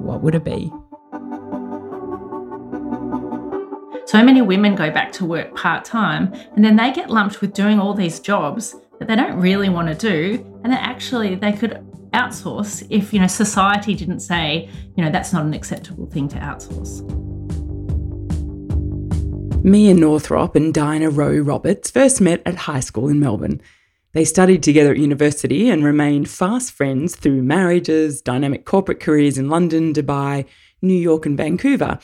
what 0.00 0.22
would 0.22 0.34
it 0.34 0.44
be? 0.44 0.70
So 4.06 4.22
many 4.22 4.42
women 4.42 4.74
go 4.74 4.90
back 4.90 5.10
to 5.12 5.24
work 5.24 5.54
part 5.56 5.84
time 5.84 6.32
and 6.54 6.64
then 6.64 6.76
they 6.76 6.92
get 6.92 7.10
lumped 7.10 7.40
with 7.40 7.52
doing 7.52 7.80
all 7.80 7.94
these 7.94 8.20
jobs 8.20 8.76
that 8.98 9.08
they 9.08 9.16
don't 9.16 9.40
really 9.40 9.68
want 9.68 9.88
to 9.88 9.94
do 9.94 10.44
and 10.62 10.72
that 10.72 10.82
actually 10.82 11.34
they 11.34 11.52
could 11.52 11.84
outsource 12.12 12.86
if 12.90 13.12
you 13.12 13.18
know 13.18 13.26
society 13.26 13.94
didn't 13.94 14.20
say 14.20 14.68
you 14.96 15.04
know 15.04 15.10
that's 15.10 15.32
not 15.32 15.44
an 15.44 15.52
acceptable 15.52 16.06
thing 16.06 16.28
to 16.28 16.36
outsource. 16.36 17.02
Mia 19.64 19.94
Northrop 19.94 20.54
and 20.54 20.74
Dinah 20.74 21.10
Rowe 21.10 21.38
Roberts 21.38 21.90
first 21.90 22.20
met 22.20 22.42
at 22.44 22.54
high 22.54 22.80
school 22.80 23.08
in 23.08 23.18
Melbourne. 23.18 23.62
They 24.14 24.24
studied 24.24 24.62
together 24.62 24.92
at 24.92 24.98
university 24.98 25.68
and 25.68 25.84
remained 25.84 26.30
fast 26.30 26.70
friends 26.70 27.16
through 27.16 27.42
marriages, 27.42 28.22
dynamic 28.22 28.64
corporate 28.64 29.00
careers 29.00 29.36
in 29.38 29.48
London, 29.48 29.92
Dubai, 29.92 30.46
New 30.80 30.94
York, 30.94 31.26
and 31.26 31.36
Vancouver, 31.36 31.98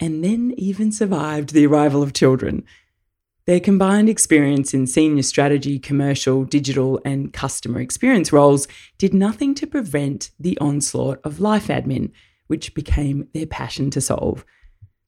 and 0.00 0.24
then 0.24 0.52
even 0.56 0.90
survived 0.90 1.52
the 1.52 1.64
arrival 1.64 2.02
of 2.02 2.12
children. 2.12 2.64
Their 3.46 3.60
combined 3.60 4.08
experience 4.08 4.74
in 4.74 4.88
senior 4.88 5.22
strategy, 5.22 5.78
commercial, 5.78 6.44
digital, 6.44 7.00
and 7.04 7.32
customer 7.32 7.80
experience 7.80 8.32
roles 8.32 8.66
did 8.98 9.14
nothing 9.14 9.54
to 9.54 9.66
prevent 9.66 10.30
the 10.40 10.58
onslaught 10.58 11.20
of 11.22 11.38
life 11.38 11.68
admin, 11.68 12.10
which 12.48 12.74
became 12.74 13.28
their 13.32 13.46
passion 13.46 13.90
to 13.90 14.00
solve. 14.00 14.44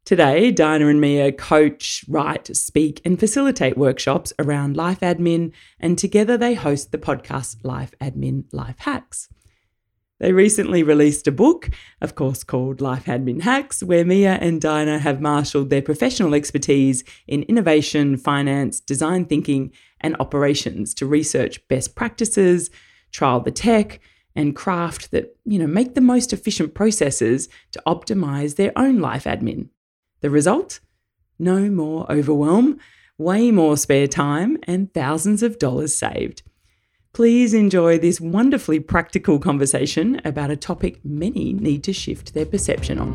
Today, 0.06 0.52
Dinah 0.52 0.86
and 0.86 1.00
Mia 1.00 1.32
coach, 1.32 2.04
write, 2.08 2.56
speak, 2.56 3.00
and 3.04 3.18
facilitate 3.18 3.76
workshops 3.76 4.32
around 4.38 4.76
life 4.76 5.00
admin, 5.00 5.50
and 5.80 5.98
together 5.98 6.36
they 6.36 6.54
host 6.54 6.92
the 6.92 6.98
podcast 6.98 7.56
Life 7.64 7.92
Admin 8.00 8.44
Life 8.52 8.76
Hacks. 8.78 9.28
They 10.20 10.30
recently 10.30 10.84
released 10.84 11.26
a 11.26 11.32
book, 11.32 11.70
of 12.00 12.14
course, 12.14 12.44
called 12.44 12.80
Life 12.80 13.06
Admin 13.06 13.42
Hacks, 13.42 13.82
where 13.82 14.04
Mia 14.04 14.34
and 14.34 14.60
Dinah 14.60 15.00
have 15.00 15.20
marshalled 15.20 15.70
their 15.70 15.82
professional 15.82 16.34
expertise 16.34 17.02
in 17.26 17.42
innovation, 17.42 18.16
finance, 18.16 18.78
design 18.78 19.24
thinking, 19.24 19.72
and 20.00 20.14
operations 20.20 20.94
to 20.94 21.06
research 21.06 21.66
best 21.66 21.96
practices, 21.96 22.70
trial 23.10 23.40
the 23.40 23.50
tech, 23.50 23.98
and 24.36 24.54
craft 24.54 25.10
that, 25.10 25.36
you 25.44 25.58
know, 25.58 25.66
make 25.66 25.96
the 25.96 26.00
most 26.00 26.32
efficient 26.32 26.74
processes 26.74 27.48
to 27.72 27.82
optimize 27.88 28.54
their 28.54 28.70
own 28.76 29.00
life 29.00 29.24
admin. 29.24 29.70
The 30.26 30.30
result? 30.30 30.80
No 31.38 31.70
more 31.70 32.04
overwhelm, 32.10 32.80
way 33.16 33.52
more 33.52 33.76
spare 33.76 34.08
time, 34.08 34.58
and 34.64 34.92
thousands 34.92 35.40
of 35.40 35.56
dollars 35.60 35.94
saved. 35.94 36.42
Please 37.12 37.54
enjoy 37.54 37.96
this 38.00 38.20
wonderfully 38.20 38.80
practical 38.80 39.38
conversation 39.38 40.20
about 40.24 40.50
a 40.50 40.56
topic 40.56 40.98
many 41.04 41.52
need 41.52 41.84
to 41.84 41.92
shift 41.92 42.34
their 42.34 42.44
perception 42.44 42.98
on. 42.98 43.14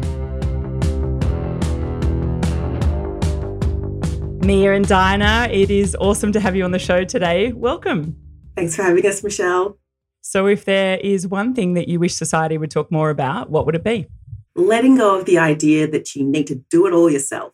Mia 4.39 4.71
and 4.71 4.87
Diana, 4.87 5.49
it 5.51 5.69
is 5.69 5.97
awesome 5.99 6.31
to 6.31 6.39
have 6.39 6.55
you 6.55 6.63
on 6.63 6.71
the 6.71 6.79
show 6.79 7.03
today. 7.03 7.51
Welcome. 7.51 8.15
Thanks 8.55 8.77
for 8.77 8.83
having 8.83 9.05
us, 9.05 9.21
Michelle. 9.21 9.77
So, 10.21 10.47
if 10.47 10.63
there 10.63 10.97
is 10.99 11.27
one 11.27 11.53
thing 11.53 11.73
that 11.73 11.89
you 11.89 11.99
wish 11.99 12.15
society 12.15 12.57
would 12.57 12.71
talk 12.71 12.89
more 12.89 13.09
about, 13.09 13.49
what 13.49 13.65
would 13.65 13.75
it 13.75 13.83
be? 13.83 14.07
Letting 14.55 14.97
go 14.97 15.19
of 15.19 15.25
the 15.25 15.37
idea 15.37 15.87
that 15.87 16.15
you 16.15 16.23
need 16.23 16.47
to 16.47 16.55
do 16.69 16.87
it 16.87 16.93
all 16.93 17.09
yourself. 17.09 17.53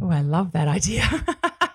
Oh, 0.00 0.10
I 0.10 0.20
love 0.20 0.52
that 0.52 0.68
idea. 0.68 1.08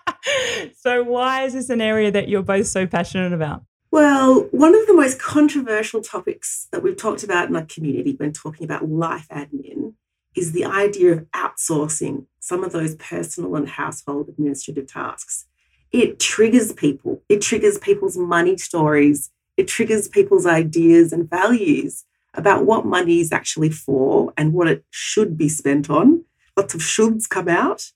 so, 0.77 1.03
why 1.03 1.43
is 1.43 1.53
this 1.53 1.69
an 1.69 1.81
area 1.81 2.11
that 2.11 2.29
you're 2.29 2.43
both 2.43 2.67
so 2.67 2.85
passionate 2.85 3.33
about? 3.33 3.63
Well, 3.91 4.47
one 4.51 4.73
of 4.73 4.87
the 4.87 4.93
most 4.93 5.21
controversial 5.21 6.01
topics 6.01 6.67
that 6.71 6.81
we've 6.81 6.97
talked 6.97 7.23
about 7.23 7.49
in 7.49 7.55
our 7.55 7.65
community 7.65 8.15
when 8.17 8.33
talking 8.33 8.65
about 8.65 8.89
life 8.89 9.27
admin 9.31 9.93
is 10.35 10.51
the 10.51 10.65
idea 10.65 11.11
of 11.11 11.31
outsourcing 11.31 12.25
some 12.39 12.63
of 12.63 12.71
those 12.71 12.95
personal 12.95 13.55
and 13.55 13.69
household 13.69 14.29
administrative 14.29 14.87
tasks. 14.87 15.45
It 15.91 16.19
triggers 16.19 16.73
people, 16.73 17.21
it 17.29 17.41
triggers 17.41 17.77
people's 17.77 18.17
money 18.17 18.57
stories, 18.57 19.29
it 19.57 19.67
triggers 19.67 20.07
people's 20.07 20.47
ideas 20.47 21.13
and 21.13 21.29
values 21.29 22.05
about 22.33 22.66
what 22.66 22.85
money 22.85 23.19
is 23.19 23.31
actually 23.31 23.69
for 23.69 24.33
and 24.38 24.53
what 24.53 24.67
it 24.67 24.83
should 24.89 25.38
be 25.38 25.49
spent 25.49 25.89
on. 25.89 26.25
Lots 26.57 26.73
of 26.73 26.81
shoulds 26.81 27.29
come 27.29 27.47
out. 27.47 27.91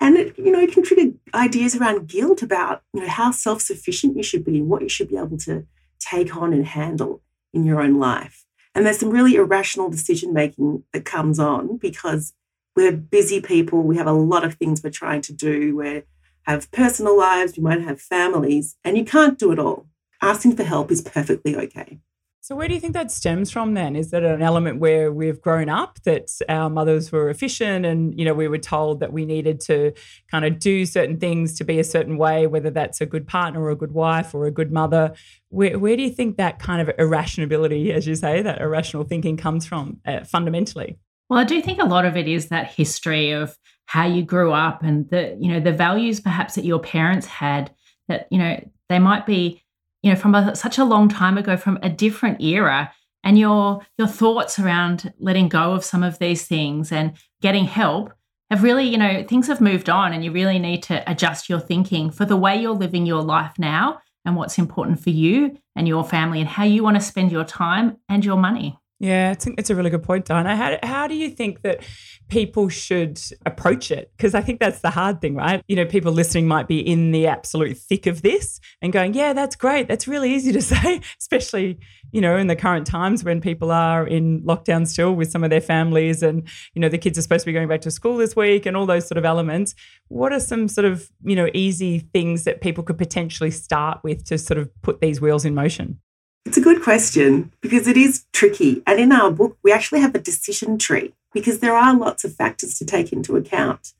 And 0.00 0.16
it, 0.16 0.38
you 0.38 0.52
know, 0.52 0.60
it 0.60 0.72
can 0.72 0.82
trigger 0.82 1.12
ideas 1.34 1.74
around 1.74 2.08
guilt 2.08 2.42
about, 2.42 2.82
you 2.92 3.00
know, 3.00 3.08
how 3.08 3.30
self-sufficient 3.30 4.16
you 4.16 4.22
should 4.22 4.44
be 4.44 4.58
and 4.58 4.68
what 4.68 4.82
you 4.82 4.88
should 4.88 5.08
be 5.08 5.16
able 5.16 5.38
to 5.38 5.66
take 5.98 6.36
on 6.36 6.52
and 6.52 6.66
handle 6.66 7.22
in 7.54 7.64
your 7.64 7.80
own 7.80 7.98
life. 7.98 8.44
And 8.74 8.84
there's 8.84 8.98
some 8.98 9.10
really 9.10 9.36
irrational 9.36 9.88
decision 9.88 10.34
making 10.34 10.84
that 10.92 11.06
comes 11.06 11.38
on 11.38 11.78
because 11.78 12.34
we're 12.74 12.92
busy 12.92 13.40
people. 13.40 13.82
We 13.82 13.96
have 13.96 14.06
a 14.06 14.12
lot 14.12 14.44
of 14.44 14.54
things 14.54 14.82
we're 14.82 14.90
trying 14.90 15.22
to 15.22 15.32
do. 15.32 15.74
We 15.74 16.02
have 16.42 16.70
personal 16.72 17.16
lives, 17.16 17.56
we 17.56 17.62
might 17.62 17.80
have 17.80 18.00
families, 18.00 18.76
and 18.84 18.98
you 18.98 19.04
can't 19.04 19.38
do 19.38 19.50
it 19.50 19.58
all. 19.58 19.86
Asking 20.20 20.56
for 20.56 20.62
help 20.62 20.90
is 20.90 21.00
perfectly 21.00 21.56
okay. 21.56 22.00
So, 22.46 22.54
where 22.54 22.68
do 22.68 22.74
you 22.74 22.78
think 22.78 22.92
that 22.92 23.10
stems 23.10 23.50
from 23.50 23.74
then? 23.74 23.96
Is 23.96 24.12
that 24.12 24.22
an 24.22 24.40
element 24.40 24.78
where 24.78 25.12
we've 25.12 25.40
grown 25.40 25.68
up 25.68 25.98
that 26.04 26.30
our 26.48 26.70
mothers 26.70 27.10
were 27.10 27.28
efficient 27.28 27.84
and, 27.84 28.16
you 28.16 28.24
know, 28.24 28.34
we 28.34 28.46
were 28.46 28.56
told 28.56 29.00
that 29.00 29.12
we 29.12 29.26
needed 29.26 29.58
to 29.62 29.92
kind 30.30 30.44
of 30.44 30.60
do 30.60 30.86
certain 30.86 31.18
things 31.18 31.58
to 31.58 31.64
be 31.64 31.80
a 31.80 31.82
certain 31.82 32.18
way, 32.18 32.46
whether 32.46 32.70
that's 32.70 33.00
a 33.00 33.06
good 33.06 33.26
partner 33.26 33.62
or 33.62 33.70
a 33.70 33.74
good 33.74 33.90
wife 33.90 34.32
or 34.32 34.46
a 34.46 34.52
good 34.52 34.70
mother? 34.70 35.12
Where, 35.48 35.76
where 35.76 35.96
do 35.96 36.04
you 36.04 36.10
think 36.10 36.36
that 36.36 36.60
kind 36.60 36.80
of 36.80 36.94
irrationality, 37.00 37.92
as 37.92 38.06
you 38.06 38.14
say, 38.14 38.42
that 38.42 38.60
irrational 38.60 39.02
thinking 39.02 39.36
comes 39.36 39.66
from 39.66 39.98
uh, 40.06 40.22
fundamentally? 40.22 41.00
Well, 41.28 41.40
I 41.40 41.44
do 41.44 41.60
think 41.60 41.82
a 41.82 41.84
lot 41.84 42.06
of 42.06 42.16
it 42.16 42.28
is 42.28 42.46
that 42.50 42.70
history 42.70 43.32
of 43.32 43.58
how 43.86 44.06
you 44.06 44.22
grew 44.22 44.52
up 44.52 44.84
and 44.84 45.10
the, 45.10 45.36
you 45.40 45.50
know, 45.50 45.58
the 45.58 45.72
values 45.72 46.20
perhaps 46.20 46.54
that 46.54 46.64
your 46.64 46.78
parents 46.78 47.26
had 47.26 47.74
that, 48.06 48.28
you 48.30 48.38
know, 48.38 48.64
they 48.88 49.00
might 49.00 49.26
be 49.26 49.64
you 50.06 50.12
know, 50.12 50.18
from 50.18 50.36
a, 50.36 50.54
such 50.54 50.78
a 50.78 50.84
long 50.84 51.08
time 51.08 51.36
ago, 51.36 51.56
from 51.56 51.80
a 51.82 51.90
different 51.90 52.40
era, 52.40 52.92
and 53.24 53.36
your 53.36 53.84
your 53.98 54.06
thoughts 54.06 54.56
around 54.56 55.12
letting 55.18 55.48
go 55.48 55.72
of 55.72 55.84
some 55.84 56.04
of 56.04 56.20
these 56.20 56.46
things 56.46 56.92
and 56.92 57.16
getting 57.42 57.64
help 57.64 58.12
have 58.48 58.62
really, 58.62 58.84
you 58.84 58.96
know, 58.96 59.24
things 59.24 59.48
have 59.48 59.60
moved 59.60 59.90
on, 59.90 60.12
and 60.12 60.24
you 60.24 60.30
really 60.30 60.60
need 60.60 60.84
to 60.84 61.02
adjust 61.10 61.48
your 61.48 61.58
thinking 61.58 62.12
for 62.12 62.24
the 62.24 62.36
way 62.36 62.54
you're 62.54 62.70
living 62.70 63.04
your 63.04 63.20
life 63.20 63.54
now 63.58 64.00
and 64.24 64.36
what's 64.36 64.58
important 64.58 65.00
for 65.00 65.10
you 65.10 65.58
and 65.74 65.88
your 65.88 66.04
family 66.04 66.38
and 66.38 66.48
how 66.48 66.62
you 66.62 66.84
want 66.84 66.94
to 66.94 67.02
spend 67.02 67.32
your 67.32 67.44
time 67.44 67.96
and 68.08 68.24
your 68.24 68.36
money. 68.36 68.78
Yeah, 68.98 69.32
it's 69.32 69.46
a, 69.46 69.50
it's 69.58 69.68
a 69.68 69.74
really 69.74 69.90
good 69.90 70.02
point, 70.02 70.24
Dinah. 70.24 70.56
How, 70.56 70.78
how 70.82 71.06
do 71.06 71.14
you 71.14 71.28
think 71.28 71.60
that 71.62 71.84
people 72.28 72.70
should 72.70 73.20
approach 73.44 73.90
it? 73.90 74.10
Because 74.16 74.34
I 74.34 74.40
think 74.40 74.58
that's 74.58 74.80
the 74.80 74.88
hard 74.88 75.20
thing, 75.20 75.34
right? 75.34 75.62
You 75.68 75.76
know, 75.76 75.84
people 75.84 76.12
listening 76.12 76.48
might 76.48 76.66
be 76.66 76.80
in 76.80 77.10
the 77.10 77.26
absolute 77.26 77.76
thick 77.76 78.06
of 78.06 78.22
this 78.22 78.58
and 78.80 78.94
going, 78.94 79.12
yeah, 79.12 79.34
that's 79.34 79.54
great. 79.54 79.86
That's 79.86 80.08
really 80.08 80.32
easy 80.32 80.50
to 80.52 80.62
say, 80.62 81.02
especially, 81.20 81.78
you 82.10 82.22
know, 82.22 82.38
in 82.38 82.46
the 82.46 82.56
current 82.56 82.86
times 82.86 83.22
when 83.22 83.42
people 83.42 83.70
are 83.70 84.06
in 84.06 84.40
lockdown 84.44 84.86
still 84.86 85.14
with 85.14 85.30
some 85.30 85.44
of 85.44 85.50
their 85.50 85.60
families 85.60 86.22
and, 86.22 86.48
you 86.72 86.80
know, 86.80 86.88
the 86.88 86.98
kids 86.98 87.18
are 87.18 87.22
supposed 87.22 87.42
to 87.42 87.46
be 87.46 87.52
going 87.52 87.68
back 87.68 87.82
to 87.82 87.90
school 87.90 88.16
this 88.16 88.34
week 88.34 88.64
and 88.64 88.78
all 88.78 88.86
those 88.86 89.06
sort 89.06 89.18
of 89.18 89.26
elements. 89.26 89.74
What 90.08 90.32
are 90.32 90.40
some 90.40 90.68
sort 90.68 90.86
of, 90.86 91.10
you 91.22 91.36
know, 91.36 91.50
easy 91.52 91.98
things 91.98 92.44
that 92.44 92.62
people 92.62 92.82
could 92.82 92.96
potentially 92.96 93.50
start 93.50 93.98
with 94.02 94.24
to 94.26 94.38
sort 94.38 94.56
of 94.56 94.70
put 94.80 95.02
these 95.02 95.20
wheels 95.20 95.44
in 95.44 95.54
motion? 95.54 96.00
It's 96.46 96.56
a 96.56 96.60
good 96.60 96.80
question 96.80 97.52
because 97.60 97.88
it 97.88 97.96
is 97.96 98.24
tricky. 98.32 98.80
And 98.86 99.00
in 99.00 99.10
our 99.10 99.32
book, 99.32 99.58
we 99.64 99.72
actually 99.72 100.00
have 100.00 100.14
a 100.14 100.20
decision 100.20 100.78
tree 100.78 101.12
because 101.34 101.58
there 101.58 101.76
are 101.76 101.92
lots 101.92 102.22
of 102.22 102.36
factors 102.36 102.78
to 102.78 102.84
take 102.84 103.12
into 103.12 103.36
account. 103.36 103.94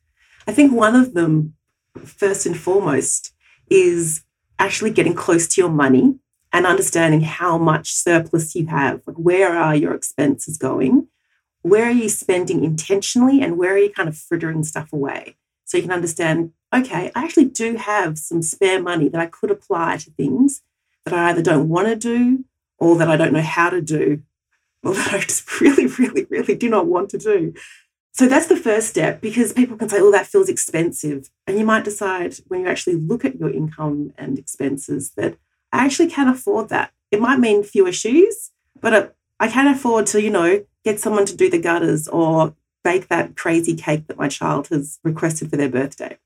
I 0.46 0.52
think 0.52 0.72
one 0.72 0.94
of 0.94 1.12
them, 1.12 1.56
first 2.04 2.46
and 2.46 2.56
foremost, 2.56 3.34
is 3.68 4.22
actually 4.60 4.92
getting 4.92 5.14
close 5.14 5.48
to 5.48 5.60
your 5.60 5.70
money 5.70 6.20
and 6.52 6.66
understanding 6.66 7.22
how 7.22 7.58
much 7.58 7.92
surplus 7.92 8.54
you 8.54 8.66
have. 8.66 9.02
Like, 9.08 9.16
where 9.16 9.52
are 9.58 9.74
your 9.74 9.92
expenses 9.92 10.56
going? 10.56 11.08
Where 11.62 11.86
are 11.86 11.90
you 11.90 12.08
spending 12.08 12.62
intentionally 12.62 13.42
and 13.42 13.58
where 13.58 13.74
are 13.74 13.78
you 13.78 13.90
kind 13.90 14.08
of 14.08 14.16
frittering 14.16 14.62
stuff 14.62 14.92
away? 14.92 15.36
So 15.64 15.78
you 15.78 15.82
can 15.82 15.92
understand, 15.92 16.52
okay, 16.72 17.10
I 17.12 17.24
actually 17.24 17.46
do 17.46 17.74
have 17.74 18.18
some 18.18 18.40
spare 18.40 18.80
money 18.80 19.08
that 19.08 19.20
I 19.20 19.26
could 19.26 19.50
apply 19.50 19.96
to 19.96 20.10
things 20.12 20.62
that 21.06 21.14
I 21.14 21.30
either 21.30 21.42
don't 21.42 21.68
want 21.68 21.86
to 21.88 21.96
do 21.96 22.44
or 22.78 22.96
that 22.96 23.08
I 23.08 23.16
don't 23.16 23.32
know 23.32 23.40
how 23.40 23.70
to 23.70 23.80
do 23.80 24.22
or 24.82 24.94
that 24.94 25.14
I 25.14 25.20
just 25.20 25.60
really, 25.60 25.86
really, 25.86 26.26
really 26.28 26.54
do 26.54 26.68
not 26.68 26.86
want 26.86 27.08
to 27.10 27.18
do. 27.18 27.54
So 28.12 28.26
that's 28.26 28.46
the 28.46 28.56
first 28.56 28.88
step 28.88 29.20
because 29.20 29.52
people 29.52 29.76
can 29.76 29.88
say, 29.88 30.00
oh, 30.00 30.10
that 30.10 30.26
feels 30.26 30.48
expensive. 30.48 31.30
And 31.46 31.58
you 31.58 31.64
might 31.64 31.84
decide 31.84 32.34
when 32.48 32.60
you 32.60 32.68
actually 32.68 32.96
look 32.96 33.24
at 33.24 33.38
your 33.38 33.50
income 33.50 34.12
and 34.16 34.38
expenses 34.38 35.10
that 35.16 35.36
I 35.72 35.84
actually 35.84 36.08
can 36.08 36.28
afford 36.28 36.70
that. 36.70 36.92
It 37.10 37.20
might 37.20 37.38
mean 37.38 37.62
fewer 37.62 37.92
shoes, 37.92 38.52
but 38.80 39.14
I 39.38 39.48
can 39.48 39.66
afford 39.68 40.06
to, 40.08 40.22
you 40.22 40.30
know, 40.30 40.64
get 40.84 40.98
someone 40.98 41.26
to 41.26 41.36
do 41.36 41.50
the 41.50 41.60
gutters 41.60 42.08
or 42.08 42.54
bake 42.82 43.08
that 43.08 43.36
crazy 43.36 43.74
cake 43.74 44.06
that 44.06 44.16
my 44.16 44.28
child 44.28 44.68
has 44.68 44.98
requested 45.04 45.50
for 45.50 45.56
their 45.56 45.68
birthday. 45.68 46.16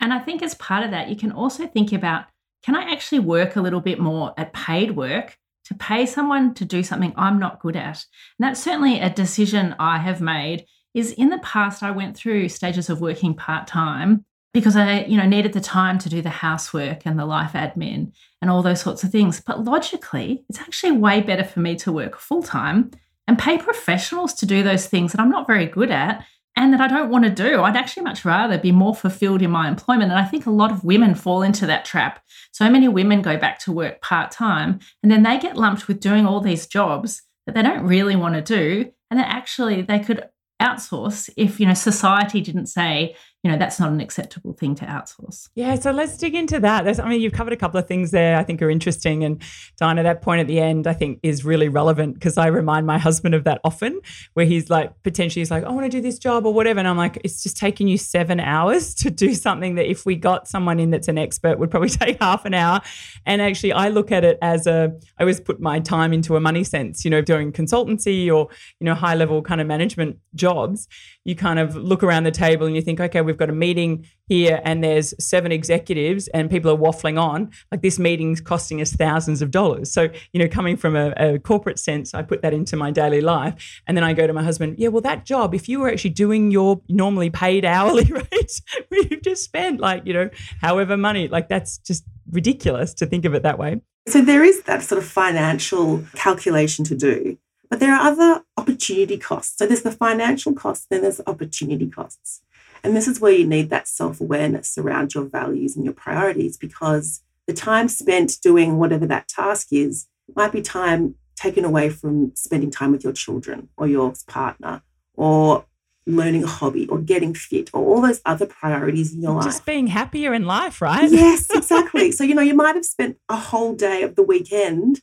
And 0.00 0.12
I 0.12 0.18
think 0.18 0.42
as 0.42 0.54
part 0.54 0.82
of 0.82 0.90
that, 0.92 1.08
you 1.08 1.16
can 1.16 1.30
also 1.30 1.66
think 1.66 1.92
about 1.92 2.24
can 2.62 2.74
I 2.76 2.90
actually 2.92 3.20
work 3.20 3.56
a 3.56 3.60
little 3.60 3.80
bit 3.80 3.98
more 3.98 4.34
at 4.36 4.52
paid 4.52 4.96
work 4.96 5.36
to 5.64 5.74
pay 5.74 6.06
someone 6.06 6.54
to 6.54 6.64
do 6.64 6.82
something 6.82 7.12
I'm 7.16 7.38
not 7.38 7.60
good 7.60 7.76
at? 7.76 8.04
And 8.38 8.46
that's 8.46 8.62
certainly 8.62 9.00
a 9.00 9.10
decision 9.10 9.74
I 9.78 9.98
have 9.98 10.20
made 10.20 10.66
is 10.94 11.12
in 11.12 11.30
the 11.30 11.38
past 11.38 11.82
I 11.82 11.90
went 11.90 12.16
through 12.16 12.48
stages 12.48 12.90
of 12.90 13.00
working 13.00 13.34
part-time 13.34 14.24
because 14.52 14.76
I, 14.76 15.04
you 15.04 15.16
know, 15.16 15.26
needed 15.26 15.54
the 15.54 15.60
time 15.60 15.98
to 15.98 16.10
do 16.10 16.20
the 16.20 16.28
housework 16.28 17.06
and 17.06 17.18
the 17.18 17.24
life 17.24 17.52
admin 17.52 18.12
and 18.42 18.50
all 18.50 18.62
those 18.62 18.82
sorts 18.82 19.02
of 19.02 19.10
things. 19.10 19.40
But 19.40 19.64
logically, 19.64 20.44
it's 20.48 20.60
actually 20.60 20.92
way 20.92 21.22
better 21.22 21.44
for 21.44 21.60
me 21.60 21.76
to 21.76 21.92
work 21.92 22.18
full-time 22.18 22.90
and 23.26 23.38
pay 23.38 23.56
professionals 23.56 24.34
to 24.34 24.46
do 24.46 24.62
those 24.62 24.86
things 24.86 25.12
that 25.12 25.20
I'm 25.20 25.30
not 25.30 25.46
very 25.46 25.66
good 25.66 25.90
at 25.90 26.24
and 26.56 26.72
that 26.72 26.80
I 26.80 26.88
don't 26.88 27.10
want 27.10 27.24
to 27.24 27.30
do. 27.30 27.62
I'd 27.62 27.76
actually 27.76 28.02
much 28.02 28.24
rather 28.24 28.58
be 28.58 28.72
more 28.72 28.94
fulfilled 28.94 29.42
in 29.42 29.50
my 29.50 29.68
employment. 29.68 30.10
And 30.10 30.20
I 30.20 30.24
think 30.24 30.46
a 30.46 30.50
lot 30.50 30.70
of 30.70 30.84
women 30.84 31.14
fall 31.14 31.42
into 31.42 31.66
that 31.66 31.84
trap. 31.84 32.22
So 32.52 32.68
many 32.68 32.88
women 32.88 33.22
go 33.22 33.36
back 33.36 33.58
to 33.60 33.72
work 33.72 34.00
part 34.02 34.30
time 34.30 34.80
and 35.02 35.10
then 35.10 35.22
they 35.22 35.38
get 35.38 35.56
lumped 35.56 35.88
with 35.88 36.00
doing 36.00 36.26
all 36.26 36.40
these 36.40 36.66
jobs 36.66 37.22
that 37.46 37.54
they 37.54 37.62
don't 37.62 37.86
really 37.86 38.16
want 38.16 38.34
to 38.34 38.42
do. 38.42 38.92
And 39.10 39.18
then 39.18 39.26
actually 39.26 39.82
they 39.82 39.98
could 39.98 40.28
outsource 40.60 41.28
if 41.36 41.58
you 41.58 41.66
know 41.66 41.74
society 41.74 42.40
didn't 42.40 42.66
say 42.66 43.16
you 43.42 43.50
know 43.50 43.58
that's 43.58 43.80
not 43.80 43.90
an 43.90 44.00
acceptable 44.00 44.52
thing 44.52 44.74
to 44.76 44.84
outsource. 44.84 45.48
Yeah 45.54 45.74
so 45.74 45.90
let's 45.90 46.16
dig 46.16 46.34
into 46.34 46.60
that. 46.60 46.84
There's, 46.84 46.98
i 46.98 47.08
mean 47.08 47.20
you've 47.20 47.32
covered 47.32 47.52
a 47.52 47.56
couple 47.56 47.78
of 47.78 47.86
things 47.86 48.10
there 48.10 48.36
i 48.36 48.44
think 48.44 48.62
are 48.62 48.70
interesting. 48.70 49.24
And 49.24 49.42
Dinah 49.78 50.02
that 50.02 50.22
point 50.22 50.40
at 50.40 50.46
the 50.46 50.60
end 50.60 50.86
i 50.86 50.92
think 50.92 51.18
is 51.22 51.44
really 51.44 51.68
relevant 51.68 52.14
because 52.14 52.38
i 52.38 52.46
remind 52.46 52.86
my 52.86 52.98
husband 52.98 53.34
of 53.34 53.44
that 53.44 53.60
often 53.64 54.00
where 54.34 54.46
he's 54.46 54.70
like 54.70 54.90
potentially 55.02 55.40
he's 55.40 55.50
like 55.50 55.64
i 55.64 55.70
want 55.70 55.84
to 55.84 55.90
do 55.90 56.00
this 56.00 56.18
job 56.18 56.46
or 56.46 56.54
whatever. 56.54 56.78
And 56.78 56.88
i'm 56.88 56.96
like 56.96 57.18
it's 57.24 57.42
just 57.42 57.56
taking 57.56 57.88
you 57.88 57.98
seven 57.98 58.40
hours 58.40 58.94
to 58.96 59.10
do 59.10 59.34
something 59.34 59.74
that 59.74 59.90
if 59.90 60.06
we 60.06 60.16
got 60.16 60.48
someone 60.48 60.78
in 60.78 60.90
that's 60.90 61.08
an 61.08 61.18
expert 61.18 61.58
would 61.58 61.70
probably 61.70 61.88
take 62.02 62.20
half 62.20 62.44
an 62.44 62.54
hour. 62.54 62.80
And 63.26 63.42
actually 63.42 63.72
i 63.72 63.88
look 63.88 64.12
at 64.12 64.24
it 64.24 64.38
as 64.42 64.66
a 64.66 64.92
i 65.18 65.22
always 65.22 65.40
put 65.40 65.60
my 65.60 65.80
time 65.80 66.12
into 66.12 66.36
a 66.36 66.40
money 66.40 66.64
sense 66.64 67.04
you 67.04 67.10
know 67.10 67.20
doing 67.20 67.52
consultancy 67.52 68.32
or 68.32 68.48
you 68.80 68.84
know 68.84 68.94
high 68.94 69.14
level 69.14 69.42
kind 69.42 69.60
of 69.60 69.66
management 69.66 70.18
jobs. 70.34 70.88
You 71.24 71.34
kind 71.34 71.58
of 71.58 71.76
look 71.76 72.02
around 72.02 72.24
the 72.24 72.30
table 72.30 72.66
and 72.66 72.74
you 72.74 72.82
think, 72.82 73.00
okay, 73.00 73.20
we've 73.32 73.38
got 73.38 73.50
a 73.50 73.54
meeting 73.54 74.06
here 74.28 74.60
and 74.64 74.84
there's 74.84 75.14
seven 75.18 75.52
executives 75.52 76.28
and 76.28 76.50
people 76.50 76.70
are 76.70 76.76
waffling 76.76 77.20
on. 77.20 77.50
Like 77.70 77.82
this 77.82 77.98
meeting's 77.98 78.40
costing 78.40 78.80
us 78.80 78.92
thousands 78.92 79.42
of 79.42 79.50
dollars. 79.50 79.90
So, 79.92 80.08
you 80.32 80.40
know, 80.40 80.48
coming 80.48 80.76
from 80.76 80.96
a, 80.96 81.12
a 81.16 81.38
corporate 81.38 81.78
sense, 81.78 82.14
I 82.14 82.22
put 82.22 82.42
that 82.42 82.52
into 82.52 82.76
my 82.76 82.90
daily 82.90 83.20
life. 83.20 83.80
And 83.86 83.96
then 83.96 84.04
I 84.04 84.12
go 84.12 84.26
to 84.26 84.32
my 84.32 84.42
husband, 84.42 84.76
yeah, 84.78 84.88
well, 84.88 85.02
that 85.02 85.24
job, 85.24 85.54
if 85.54 85.68
you 85.68 85.80
were 85.80 85.88
actually 85.88 86.10
doing 86.10 86.50
your 86.50 86.80
normally 86.88 87.30
paid 87.30 87.64
hourly 87.64 88.04
rate, 88.12 88.60
we've 88.90 89.22
just 89.22 89.44
spent 89.44 89.80
like, 89.80 90.06
you 90.06 90.12
know, 90.12 90.30
however 90.60 90.96
money, 90.96 91.28
like 91.28 91.48
that's 91.48 91.78
just 91.78 92.04
ridiculous 92.30 92.94
to 92.94 93.06
think 93.06 93.24
of 93.24 93.34
it 93.34 93.42
that 93.42 93.58
way. 93.58 93.80
So 94.08 94.20
there 94.20 94.44
is 94.44 94.62
that 94.64 94.82
sort 94.82 95.00
of 95.00 95.08
financial 95.08 96.04
calculation 96.14 96.84
to 96.86 96.96
do. 96.96 97.38
But 97.72 97.80
there 97.80 97.94
are 97.94 98.06
other 98.06 98.44
opportunity 98.58 99.16
costs. 99.16 99.56
So 99.56 99.66
there's 99.66 99.80
the 99.80 99.92
financial 99.92 100.52
costs, 100.52 100.86
then 100.90 101.00
there's 101.00 101.22
opportunity 101.26 101.88
costs. 101.88 102.42
And 102.84 102.96
this 102.96 103.06
is 103.06 103.20
where 103.20 103.32
you 103.32 103.46
need 103.46 103.70
that 103.70 103.88
self 103.88 104.20
awareness 104.20 104.76
around 104.76 105.14
your 105.14 105.24
values 105.24 105.76
and 105.76 105.84
your 105.84 105.94
priorities 105.94 106.56
because 106.56 107.22
the 107.46 107.52
time 107.52 107.88
spent 107.88 108.38
doing 108.42 108.78
whatever 108.78 109.06
that 109.06 109.28
task 109.28 109.68
is 109.70 110.06
might 110.34 110.52
be 110.52 110.62
time 110.62 111.14
taken 111.36 111.64
away 111.64 111.90
from 111.90 112.32
spending 112.34 112.70
time 112.70 112.92
with 112.92 113.04
your 113.04 113.12
children 113.12 113.68
or 113.76 113.86
your 113.86 114.12
partner 114.26 114.82
or 115.14 115.64
learning 116.06 116.44
a 116.44 116.46
hobby 116.46 116.88
or 116.88 116.98
getting 116.98 117.34
fit 117.34 117.70
or 117.72 117.84
all 117.84 118.00
those 118.00 118.20
other 118.24 118.46
priorities 118.46 119.14
in 119.14 119.22
your 119.22 119.34
Just 119.34 119.46
life. 119.46 119.54
Just 119.54 119.66
being 119.66 119.86
happier 119.88 120.34
in 120.34 120.46
life, 120.46 120.82
right? 120.82 121.10
Yes, 121.10 121.48
exactly. 121.50 122.10
so, 122.12 122.24
you 122.24 122.34
know, 122.34 122.42
you 122.42 122.54
might 122.54 122.74
have 122.74 122.84
spent 122.84 123.18
a 123.28 123.36
whole 123.36 123.74
day 123.74 124.02
of 124.02 124.16
the 124.16 124.22
weekend 124.22 125.00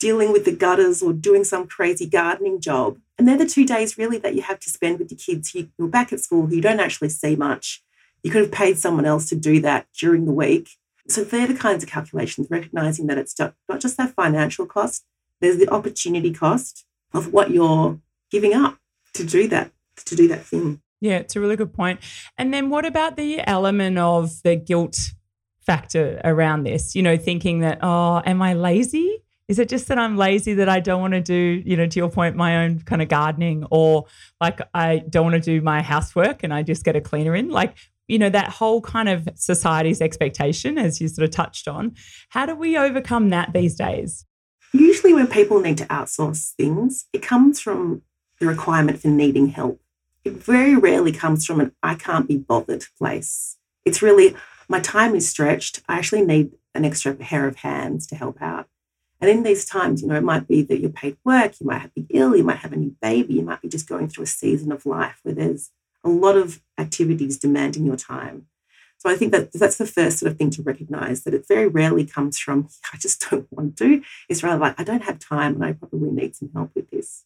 dealing 0.00 0.32
with 0.32 0.44
the 0.44 0.52
gutters 0.52 1.00
or 1.00 1.12
doing 1.12 1.44
some 1.44 1.66
crazy 1.66 2.06
gardening 2.06 2.60
job. 2.60 2.98
And 3.18 3.28
they're 3.28 3.38
the 3.38 3.46
two 3.46 3.66
days 3.66 3.98
really 3.98 4.18
that 4.18 4.34
you 4.34 4.42
have 4.42 4.58
to 4.60 4.70
spend 4.70 4.98
with 4.98 5.10
your 5.10 5.18
kids. 5.18 5.54
You're 5.54 5.88
back 5.88 6.12
at 6.12 6.20
school, 6.20 6.52
you 6.52 6.60
don't 6.60 6.80
actually 6.80 7.10
see 7.10 7.36
much. 7.36 7.82
You 8.22 8.30
could 8.30 8.42
have 8.42 8.52
paid 8.52 8.78
someone 8.78 9.04
else 9.04 9.28
to 9.30 9.36
do 9.36 9.60
that 9.60 9.86
during 9.98 10.24
the 10.24 10.32
week. 10.32 10.70
So 11.08 11.24
they're 11.24 11.48
the 11.48 11.54
kinds 11.54 11.82
of 11.82 11.90
calculations, 11.90 12.46
recognizing 12.50 13.08
that 13.08 13.18
it's 13.18 13.36
not 13.38 13.80
just 13.80 13.96
that 13.96 14.14
financial 14.14 14.66
cost, 14.66 15.04
there's 15.40 15.58
the 15.58 15.68
opportunity 15.68 16.32
cost 16.32 16.84
of 17.12 17.32
what 17.32 17.50
you're 17.50 17.98
giving 18.30 18.54
up 18.54 18.78
to 19.14 19.24
do 19.24 19.48
that, 19.48 19.72
to 20.06 20.14
do 20.14 20.28
that 20.28 20.44
thing. 20.44 20.80
Yeah, 21.00 21.16
it's 21.16 21.34
a 21.34 21.40
really 21.40 21.56
good 21.56 21.74
point. 21.74 21.98
And 22.38 22.54
then 22.54 22.70
what 22.70 22.86
about 22.86 23.16
the 23.16 23.40
element 23.48 23.98
of 23.98 24.40
the 24.44 24.54
guilt 24.54 24.96
factor 25.60 26.20
around 26.24 26.62
this? 26.62 26.94
You 26.94 27.02
know, 27.02 27.16
thinking 27.16 27.58
that, 27.60 27.80
oh, 27.82 28.22
am 28.24 28.40
I 28.40 28.54
lazy? 28.54 29.24
Is 29.48 29.58
it 29.58 29.68
just 29.68 29.88
that 29.88 29.98
I'm 29.98 30.16
lazy 30.16 30.54
that 30.54 30.68
I 30.68 30.80
don't 30.80 31.00
want 31.00 31.14
to 31.14 31.20
do, 31.20 31.62
you 31.64 31.76
know, 31.76 31.86
to 31.86 31.98
your 31.98 32.08
point, 32.08 32.36
my 32.36 32.64
own 32.64 32.80
kind 32.80 33.02
of 33.02 33.08
gardening 33.08 33.66
or 33.70 34.06
like 34.40 34.60
I 34.72 35.02
don't 35.10 35.30
want 35.30 35.42
to 35.42 35.50
do 35.50 35.60
my 35.60 35.82
housework 35.82 36.42
and 36.42 36.54
I 36.54 36.62
just 36.62 36.84
get 36.84 36.96
a 36.96 37.00
cleaner 37.00 37.34
in? 37.34 37.50
Like, 37.50 37.76
you 38.08 38.18
know, 38.18 38.30
that 38.30 38.48
whole 38.48 38.80
kind 38.80 39.08
of 39.08 39.28
society's 39.34 40.00
expectation, 40.00 40.78
as 40.78 41.00
you 41.00 41.08
sort 41.08 41.24
of 41.24 41.30
touched 41.30 41.68
on. 41.68 41.94
How 42.30 42.46
do 42.46 42.54
we 42.54 42.76
overcome 42.76 43.30
that 43.30 43.52
these 43.52 43.74
days? 43.74 44.26
Usually, 44.72 45.12
when 45.12 45.26
people 45.26 45.60
need 45.60 45.78
to 45.78 45.86
outsource 45.86 46.52
things, 46.52 47.06
it 47.12 47.22
comes 47.22 47.60
from 47.60 48.02
the 48.38 48.46
requirement 48.46 49.00
for 49.00 49.08
needing 49.08 49.48
help. 49.48 49.80
It 50.24 50.32
very 50.32 50.74
rarely 50.74 51.12
comes 51.12 51.44
from 51.44 51.60
an 51.60 51.72
I 51.82 51.94
can't 51.94 52.28
be 52.28 52.36
bothered 52.36 52.84
place. 52.98 53.58
It's 53.84 54.02
really 54.02 54.36
my 54.68 54.80
time 54.80 55.14
is 55.14 55.28
stretched. 55.28 55.82
I 55.88 55.98
actually 55.98 56.24
need 56.24 56.52
an 56.74 56.84
extra 56.84 57.14
pair 57.14 57.46
of 57.46 57.56
hands 57.56 58.06
to 58.08 58.16
help 58.16 58.40
out. 58.40 58.68
And 59.22 59.30
in 59.30 59.44
these 59.44 59.64
times, 59.64 60.02
you 60.02 60.08
know, 60.08 60.16
it 60.16 60.24
might 60.24 60.48
be 60.48 60.62
that 60.62 60.80
you're 60.80 60.90
paid 60.90 61.16
work, 61.24 61.60
you 61.60 61.66
might 61.66 61.94
be 61.94 62.06
ill, 62.10 62.34
you 62.34 62.42
might 62.42 62.56
have 62.56 62.72
a 62.72 62.76
new 62.76 62.96
baby, 63.00 63.34
you 63.34 63.42
might 63.42 63.62
be 63.62 63.68
just 63.68 63.88
going 63.88 64.08
through 64.08 64.24
a 64.24 64.26
season 64.26 64.72
of 64.72 64.84
life 64.84 65.20
where 65.22 65.32
there's 65.32 65.70
a 66.02 66.08
lot 66.08 66.36
of 66.36 66.60
activities 66.76 67.38
demanding 67.38 67.86
your 67.86 67.94
time. 67.96 68.46
So 68.98 69.08
I 69.08 69.14
think 69.14 69.30
that 69.30 69.52
that's 69.52 69.78
the 69.78 69.86
first 69.86 70.18
sort 70.18 70.32
of 70.32 70.38
thing 70.38 70.50
to 70.50 70.62
recognize 70.62 71.22
that 71.22 71.34
it 71.34 71.46
very 71.46 71.68
rarely 71.68 72.04
comes 72.04 72.36
from, 72.36 72.68
I 72.92 72.96
just 72.96 73.30
don't 73.30 73.46
want 73.52 73.76
to. 73.76 74.02
It's 74.28 74.42
rather 74.42 74.58
like, 74.58 74.78
I 74.80 74.82
don't 74.82 75.04
have 75.04 75.20
time 75.20 75.54
and 75.54 75.64
I 75.64 75.72
probably 75.74 76.10
need 76.10 76.34
some 76.34 76.50
help 76.52 76.72
with 76.74 76.90
this. 76.90 77.22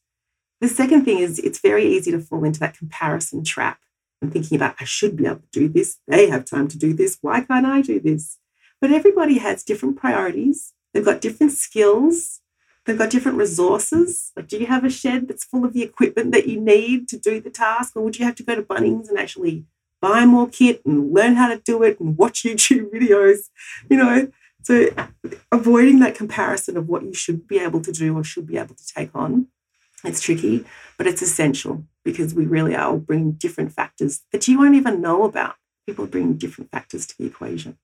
The 0.61 0.69
second 0.69 1.07
thing 1.07 1.19
is 1.19 1.39
it's 1.39 1.61
very 1.61 1.87
easy 1.87 2.11
to 2.11 2.21
fall 2.21 2.45
into 2.45 2.61
that 2.61 2.77
comparison 2.77 3.43
trap 3.43 3.79
and 4.21 4.31
thinking 4.31 4.57
about, 4.57 4.77
I 4.79 4.85
should 4.85 5.17
be 5.17 5.25
able 5.25 5.37
to 5.37 5.49
do 5.51 5.69
this. 5.71 5.97
They 6.07 6.29
have 6.29 6.45
time 6.45 6.69
to 6.69 6.79
do 6.79 6.93
this. 6.93 7.17
Why 7.23 7.41
can't 7.41 7.65
I 7.65 7.81
do 7.81 8.01
this? 8.01 8.37
But 8.83 8.93
everybody 8.93 9.39
has 9.39 9.63
different 9.63 9.97
priorities 9.97 10.75
They've 10.97 11.05
got 11.05 11.21
different 11.21 11.53
skills. 11.53 12.41
They've 12.87 12.97
got 12.97 13.11
different 13.11 13.37
resources. 13.37 14.33
Do 14.47 14.57
you 14.57 14.65
have 14.65 14.83
a 14.83 14.89
shed 14.89 15.29
that's 15.29 15.45
full 15.45 15.67
of 15.67 15.75
the 15.75 15.83
equipment 15.83 16.33
that 16.33 16.49
you 16.49 16.59
need 16.59 17.07
to 17.09 17.19
do 17.19 17.39
the 17.39 17.51
task? 17.51 17.95
Or 17.95 18.03
would 18.03 18.19
you 18.19 18.25
have 18.25 18.35
to 18.37 18.43
go 18.43 18.55
to 18.55 18.63
Bunnings 18.63 19.11
and 19.11 19.19
actually 19.19 19.67
buy 20.01 20.25
more 20.25 20.49
kit 20.49 20.81
and 20.87 21.13
learn 21.13 21.35
how 21.35 21.49
to 21.49 21.59
do 21.59 21.83
it 21.83 22.01
and 22.01 22.17
watch 22.17 22.43
YouTube 22.45 22.91
videos? 22.91 23.51
You 23.91 23.99
know, 23.99 24.33
so 24.63 24.89
avoiding 25.53 25.99
that 25.99 26.15
comparison 26.15 26.79
of 26.79 26.89
what 26.89 27.03
you 27.03 27.13
should 27.13 27.47
be 27.47 27.59
able 27.59 27.83
to 27.83 27.93
do 27.93 28.17
or 28.17 28.25
should 28.25 28.47
be 28.47 28.57
able 28.57 28.75
to 28.75 28.87
take 28.87 29.11
on, 29.15 29.49
it's 30.03 30.23
tricky, 30.23 30.65
but 30.97 31.07
it's 31.07 31.21
essential 31.21 31.85
because 32.07 32.33
we 32.33 32.47
really 32.47 32.75
are 32.75 32.97
bringing 32.97 33.33
different 33.33 33.71
factors 33.71 34.23
that 34.33 34.49
you 34.49 34.59
won't 34.59 34.77
even 34.77 35.03
know 35.03 35.25
about. 35.25 35.57
People 35.87 36.07
bring 36.07 36.39
different 36.39 36.71
factors 36.71 37.05
to 37.07 37.19
the 37.19 37.27
equation. 37.27 37.77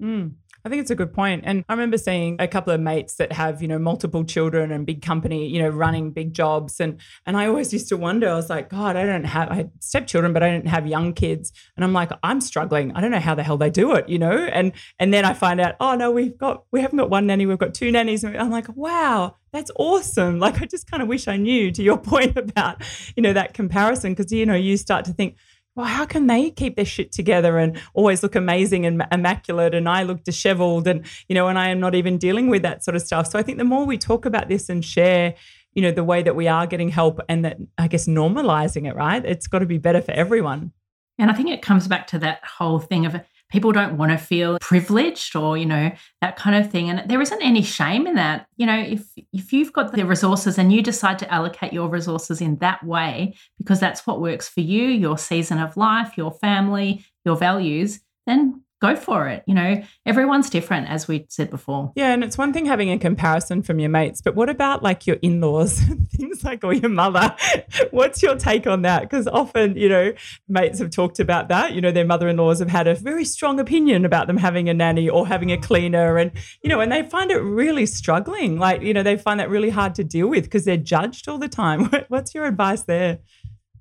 Mm. 0.00 0.34
I 0.64 0.68
think 0.68 0.82
it's 0.82 0.90
a 0.90 0.94
good 0.94 1.12
point. 1.12 1.42
And 1.46 1.64
I 1.68 1.72
remember 1.72 1.98
seeing 1.98 2.36
a 2.38 2.46
couple 2.48 2.72
of 2.72 2.80
mates 2.80 3.14
that 3.16 3.32
have, 3.32 3.62
you 3.62 3.68
know, 3.68 3.78
multiple 3.78 4.24
children 4.24 4.70
and 4.70 4.86
big 4.86 5.02
company, 5.02 5.46
you 5.46 5.62
know, 5.62 5.68
running 5.68 6.10
big 6.10 6.34
jobs. 6.34 6.80
And 6.80 7.00
and 7.26 7.36
I 7.36 7.46
always 7.46 7.72
used 7.72 7.88
to 7.88 7.96
wonder, 7.96 8.28
I 8.28 8.34
was 8.34 8.50
like, 8.50 8.68
God, 8.68 8.96
I 8.96 9.04
don't 9.04 9.24
have 9.24 9.50
I 9.50 9.54
had 9.54 9.70
stepchildren, 9.80 10.32
but 10.32 10.42
I 10.42 10.50
didn't 10.50 10.68
have 10.68 10.86
young 10.86 11.12
kids. 11.12 11.52
And 11.76 11.84
I'm 11.84 11.92
like, 11.92 12.10
I'm 12.22 12.40
struggling. 12.40 12.92
I 12.94 13.00
don't 13.00 13.10
know 13.10 13.20
how 13.20 13.34
the 13.34 13.42
hell 13.42 13.56
they 13.56 13.70
do 13.70 13.94
it, 13.94 14.08
you 14.08 14.18
know? 14.18 14.36
And 14.36 14.72
and 14.98 15.14
then 15.14 15.24
I 15.24 15.32
find 15.32 15.60
out, 15.60 15.76
oh 15.80 15.94
no, 15.94 16.10
we've 16.10 16.36
got 16.36 16.64
we 16.72 16.80
haven't 16.80 16.98
got 16.98 17.10
one 17.10 17.26
nanny, 17.26 17.46
we've 17.46 17.58
got 17.58 17.74
two 17.74 17.90
nannies. 17.90 18.24
And 18.24 18.36
I'm 18.36 18.50
like, 18.50 18.66
wow, 18.76 19.36
that's 19.52 19.70
awesome. 19.76 20.40
Like 20.50 20.62
I 20.62 20.66
just 20.66 20.90
kind 20.90 21.02
of 21.02 21.08
wish 21.08 21.28
I 21.28 21.36
knew 21.36 21.70
to 21.70 21.82
your 21.82 21.98
point 22.12 22.36
about, 22.36 22.82
you 23.14 23.22
know, 23.22 23.32
that 23.32 23.54
comparison. 23.54 24.14
Cause 24.14 24.32
you 24.32 24.46
know, 24.46 24.54
you 24.54 24.76
start 24.76 25.04
to 25.04 25.12
think, 25.12 25.36
well, 25.76 25.86
how 25.86 26.04
can 26.04 26.26
they 26.26 26.50
keep 26.50 26.76
their 26.76 26.84
shit 26.84 27.12
together 27.12 27.58
and 27.58 27.80
always 27.94 28.22
look 28.22 28.34
amazing 28.34 28.86
and 28.86 29.04
immaculate? 29.12 29.74
And 29.74 29.88
I 29.88 30.02
look 30.02 30.24
disheveled 30.24 30.88
and, 30.88 31.06
you 31.28 31.34
know, 31.34 31.48
and 31.48 31.58
I 31.58 31.68
am 31.68 31.80
not 31.80 31.94
even 31.94 32.18
dealing 32.18 32.48
with 32.48 32.62
that 32.62 32.84
sort 32.84 32.96
of 32.96 33.02
stuff. 33.02 33.28
So 33.28 33.38
I 33.38 33.42
think 33.42 33.58
the 33.58 33.64
more 33.64 33.86
we 33.86 33.96
talk 33.96 34.26
about 34.26 34.48
this 34.48 34.68
and 34.68 34.84
share, 34.84 35.34
you 35.74 35.82
know, 35.82 35.92
the 35.92 36.04
way 36.04 36.22
that 36.22 36.34
we 36.34 36.48
are 36.48 36.66
getting 36.66 36.88
help 36.88 37.20
and 37.28 37.44
that 37.44 37.58
I 37.78 37.86
guess 37.86 38.08
normalizing 38.08 38.88
it, 38.88 38.96
right? 38.96 39.24
It's 39.24 39.46
got 39.46 39.60
to 39.60 39.66
be 39.66 39.78
better 39.78 40.02
for 40.02 40.12
everyone. 40.12 40.72
And 41.18 41.30
I 41.30 41.34
think 41.34 41.50
it 41.50 41.62
comes 41.62 41.86
back 41.86 42.06
to 42.08 42.18
that 42.20 42.44
whole 42.44 42.78
thing 42.80 43.06
of 43.06 43.14
people 43.50 43.72
don't 43.72 43.96
want 43.96 44.12
to 44.12 44.18
feel 44.18 44.58
privileged 44.60 45.36
or 45.36 45.56
you 45.56 45.66
know 45.66 45.90
that 46.20 46.36
kind 46.36 46.56
of 46.56 46.70
thing. 46.70 46.88
And 46.90 47.08
there 47.08 47.20
isn't 47.20 47.42
any 47.42 47.62
shame 47.62 48.06
in 48.06 48.14
that. 48.14 48.46
You 48.56 48.66
know 48.66 48.78
if 48.78 49.06
if 49.32 49.52
you've 49.52 49.72
got 49.72 49.92
the 49.92 50.04
resources 50.04 50.58
and 50.58 50.72
you 50.72 50.82
decide 50.82 51.18
to 51.20 51.32
allocate 51.32 51.72
your 51.72 51.88
resources 51.88 52.40
in 52.40 52.56
that 52.56 52.84
way 52.84 53.34
because 53.58 53.80
that's 53.80 54.06
what 54.06 54.20
works 54.20 54.48
for 54.48 54.60
you 54.60 54.86
your 54.86 55.18
season 55.18 55.58
of 55.58 55.76
life 55.76 56.16
your 56.16 56.32
family 56.32 57.04
your 57.24 57.36
values 57.36 58.00
then 58.26 58.62
go 58.80 58.96
for 58.96 59.28
it. 59.28 59.44
You 59.46 59.54
know, 59.54 59.82
everyone's 60.06 60.48
different, 60.48 60.88
as 60.88 61.06
we 61.06 61.26
said 61.28 61.50
before. 61.50 61.92
Yeah, 61.94 62.12
and 62.12 62.24
it's 62.24 62.38
one 62.38 62.52
thing 62.52 62.64
having 62.64 62.90
a 62.90 62.98
comparison 62.98 63.62
from 63.62 63.78
your 63.78 63.90
mates, 63.90 64.22
but 64.22 64.34
what 64.34 64.48
about 64.48 64.82
like 64.82 65.06
your 65.06 65.16
in 65.16 65.40
laws, 65.40 65.78
things 66.12 66.42
like, 66.42 66.64
or 66.64 66.72
your 66.72 66.88
mother? 66.88 67.34
What's 67.90 68.22
your 68.22 68.36
take 68.36 68.66
on 68.66 68.82
that? 68.82 69.02
Because 69.02 69.28
often, 69.28 69.76
you 69.76 69.88
know, 69.88 70.12
mates 70.48 70.78
have 70.78 70.90
talked 70.90 71.20
about 71.20 71.48
that. 71.48 71.74
You 71.74 71.80
know, 71.80 71.92
their 71.92 72.06
mother 72.06 72.28
in 72.28 72.38
laws 72.38 72.58
have 72.60 72.70
had 72.70 72.86
a 72.86 72.94
very 72.94 73.24
strong 73.24 73.60
opinion 73.60 74.04
about 74.04 74.26
them 74.26 74.38
having 74.38 74.68
a 74.68 74.74
nanny 74.74 75.08
or 75.08 75.26
having 75.26 75.52
a 75.52 75.58
cleaner. 75.58 76.16
And, 76.16 76.32
you 76.62 76.70
know, 76.70 76.80
and 76.80 76.90
they 76.90 77.02
find 77.02 77.30
it 77.30 77.38
really 77.38 77.86
struggling. 77.86 78.58
Like, 78.58 78.82
you 78.82 78.94
know, 78.94 79.02
they 79.02 79.16
find 79.16 79.38
that 79.40 79.50
really 79.50 79.70
hard 79.70 79.94
to 79.96 80.04
deal 80.04 80.28
with 80.28 80.44
because 80.44 80.64
they're 80.64 80.76
judged 80.76 81.28
all 81.28 81.38
the 81.38 81.48
time. 81.48 81.90
What's 82.08 82.34
your 82.34 82.46
advice 82.46 82.82
there? 82.82 83.18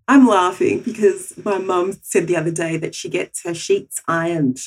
I'm 0.08 0.28
laughing 0.28 0.80
because 0.80 1.34
my 1.46 1.60
mum 1.60 1.94
said 2.02 2.28
the 2.28 2.36
other 2.36 2.50
day 2.50 2.78
that 2.78 2.96
she 2.96 3.10
gets 3.10 3.44
her 3.44 3.54
sheets 3.54 4.02
ironed 4.08 4.60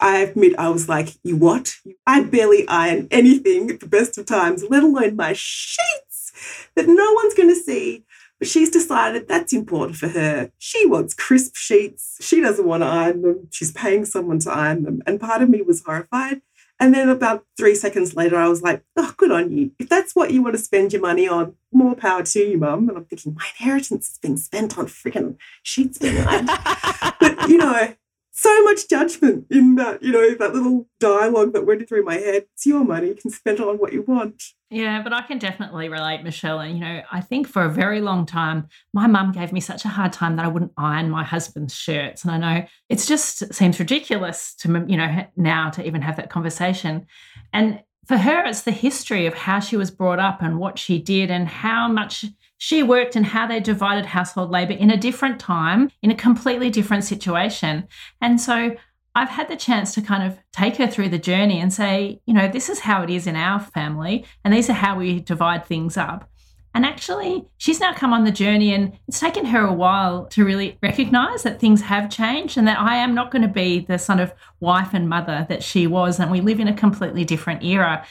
I 0.00 0.18
admit 0.18 0.58
I 0.58 0.68
was 0.70 0.88
like, 0.88 1.14
you 1.22 1.36
what? 1.36 1.74
I 2.06 2.22
barely 2.22 2.66
iron 2.68 3.06
anything 3.10 3.70
at 3.70 3.80
the 3.80 3.86
best 3.86 4.16
of 4.18 4.26
times, 4.26 4.64
let 4.68 4.82
alone 4.82 5.16
my 5.16 5.34
sheets 5.34 6.68
that 6.74 6.88
no 6.88 7.12
one's 7.12 7.34
going 7.34 7.50
to 7.50 7.54
see. 7.54 8.04
But 8.38 8.48
she's 8.48 8.70
decided 8.70 9.28
that's 9.28 9.52
important 9.52 9.98
for 9.98 10.08
her. 10.08 10.50
She 10.58 10.86
wants 10.86 11.12
crisp 11.12 11.56
sheets. 11.56 12.16
She 12.20 12.40
doesn't 12.40 12.66
want 12.66 12.82
to 12.82 12.86
iron 12.86 13.20
them. 13.20 13.48
She's 13.50 13.70
paying 13.70 14.06
someone 14.06 14.38
to 14.40 14.50
iron 14.50 14.84
them. 14.84 15.02
And 15.06 15.20
part 15.20 15.42
of 15.42 15.50
me 15.50 15.60
was 15.60 15.84
horrified. 15.84 16.40
And 16.80 16.94
then 16.94 17.10
about 17.10 17.44
three 17.58 17.74
seconds 17.74 18.16
later, 18.16 18.38
I 18.38 18.48
was 18.48 18.62
like, 18.62 18.82
oh, 18.96 19.12
good 19.18 19.30
on 19.30 19.52
you. 19.52 19.72
If 19.78 19.90
that's 19.90 20.16
what 20.16 20.30
you 20.30 20.42
want 20.42 20.56
to 20.56 20.62
spend 20.62 20.94
your 20.94 21.02
money 21.02 21.28
on, 21.28 21.54
more 21.70 21.94
power 21.94 22.22
to 22.22 22.38
you, 22.38 22.56
mum. 22.56 22.88
And 22.88 22.96
I'm 22.96 23.04
thinking, 23.04 23.34
my 23.34 23.44
inheritance 23.60 24.08
is 24.08 24.18
being 24.18 24.38
spent 24.38 24.78
on 24.78 24.86
freaking 24.86 25.36
sheets 25.62 25.98
being 25.98 26.16
ironed. 26.16 26.46
but, 27.20 27.50
you 27.50 27.58
know, 27.58 27.94
so 28.40 28.62
much 28.64 28.88
judgment 28.88 29.44
in 29.50 29.74
that, 29.74 30.02
you 30.02 30.12
know, 30.12 30.34
that 30.34 30.54
little 30.54 30.88
dialogue 30.98 31.52
that 31.52 31.66
went 31.66 31.86
through 31.86 32.04
my 32.04 32.14
head. 32.14 32.46
It's 32.54 32.64
your 32.64 32.84
money, 32.84 33.08
you 33.08 33.14
can 33.14 33.30
spend 33.30 33.60
it 33.60 33.68
on 33.68 33.76
what 33.76 33.92
you 33.92 34.02
want. 34.02 34.42
Yeah, 34.70 35.02
but 35.02 35.12
I 35.12 35.20
can 35.22 35.38
definitely 35.38 35.90
relate, 35.90 36.22
Michelle. 36.22 36.60
And, 36.60 36.74
you 36.74 36.80
know, 36.80 37.02
I 37.12 37.20
think 37.20 37.46
for 37.46 37.64
a 37.64 37.68
very 37.68 38.00
long 38.00 38.24
time, 38.24 38.68
my 38.94 39.06
mum 39.06 39.32
gave 39.32 39.52
me 39.52 39.60
such 39.60 39.84
a 39.84 39.88
hard 39.88 40.14
time 40.14 40.36
that 40.36 40.46
I 40.46 40.48
wouldn't 40.48 40.72
iron 40.78 41.10
my 41.10 41.22
husband's 41.22 41.74
shirts. 41.74 42.24
And 42.24 42.30
I 42.32 42.38
know 42.38 42.66
it's 42.88 43.06
just 43.06 43.52
seems 43.52 43.78
ridiculous 43.78 44.54
to, 44.60 44.86
you 44.88 44.96
know, 44.96 45.26
now 45.36 45.68
to 45.70 45.86
even 45.86 46.00
have 46.00 46.16
that 46.16 46.30
conversation. 46.30 47.06
And 47.52 47.82
for 48.06 48.16
her, 48.16 48.46
it's 48.46 48.62
the 48.62 48.70
history 48.70 49.26
of 49.26 49.34
how 49.34 49.60
she 49.60 49.76
was 49.76 49.90
brought 49.90 50.18
up 50.18 50.40
and 50.40 50.58
what 50.58 50.78
she 50.78 50.98
did 50.98 51.30
and 51.30 51.46
how 51.46 51.88
much 51.88 52.24
she 52.60 52.82
worked 52.82 53.16
and 53.16 53.24
how 53.24 53.46
they 53.46 53.58
divided 53.58 54.04
household 54.04 54.50
labor 54.50 54.74
in 54.74 54.90
a 54.90 54.96
different 54.96 55.40
time, 55.40 55.90
in 56.02 56.10
a 56.10 56.14
completely 56.14 56.68
different 56.68 57.04
situation. 57.04 57.88
And 58.20 58.38
so 58.38 58.76
I've 59.14 59.30
had 59.30 59.48
the 59.48 59.56
chance 59.56 59.94
to 59.94 60.02
kind 60.02 60.22
of 60.22 60.38
take 60.52 60.76
her 60.76 60.86
through 60.86 61.08
the 61.08 61.18
journey 61.18 61.58
and 61.58 61.72
say, 61.72 62.20
you 62.26 62.34
know, 62.34 62.48
this 62.48 62.68
is 62.68 62.80
how 62.80 63.02
it 63.02 63.08
is 63.08 63.26
in 63.26 63.34
our 63.34 63.60
family, 63.60 64.26
and 64.44 64.52
these 64.52 64.68
are 64.68 64.74
how 64.74 64.98
we 64.98 65.20
divide 65.20 65.64
things 65.64 65.96
up. 65.96 66.28
And 66.74 66.84
actually, 66.84 67.46
she's 67.56 67.80
now 67.80 67.94
come 67.94 68.12
on 68.12 68.24
the 68.24 68.30
journey, 68.30 68.74
and 68.74 68.92
it's 69.08 69.20
taken 69.20 69.46
her 69.46 69.64
a 69.64 69.72
while 69.72 70.26
to 70.26 70.44
really 70.44 70.76
recognize 70.82 71.42
that 71.44 71.60
things 71.60 71.80
have 71.80 72.10
changed 72.10 72.58
and 72.58 72.68
that 72.68 72.78
I 72.78 72.96
am 72.96 73.14
not 73.14 73.30
going 73.30 73.42
to 73.42 73.48
be 73.48 73.80
the 73.80 73.98
sort 73.98 74.20
of 74.20 74.34
wife 74.60 74.92
and 74.92 75.08
mother 75.08 75.46
that 75.48 75.62
she 75.62 75.86
was. 75.86 76.20
And 76.20 76.30
we 76.30 76.42
live 76.42 76.60
in 76.60 76.68
a 76.68 76.76
completely 76.76 77.24
different 77.24 77.64
era 77.64 78.04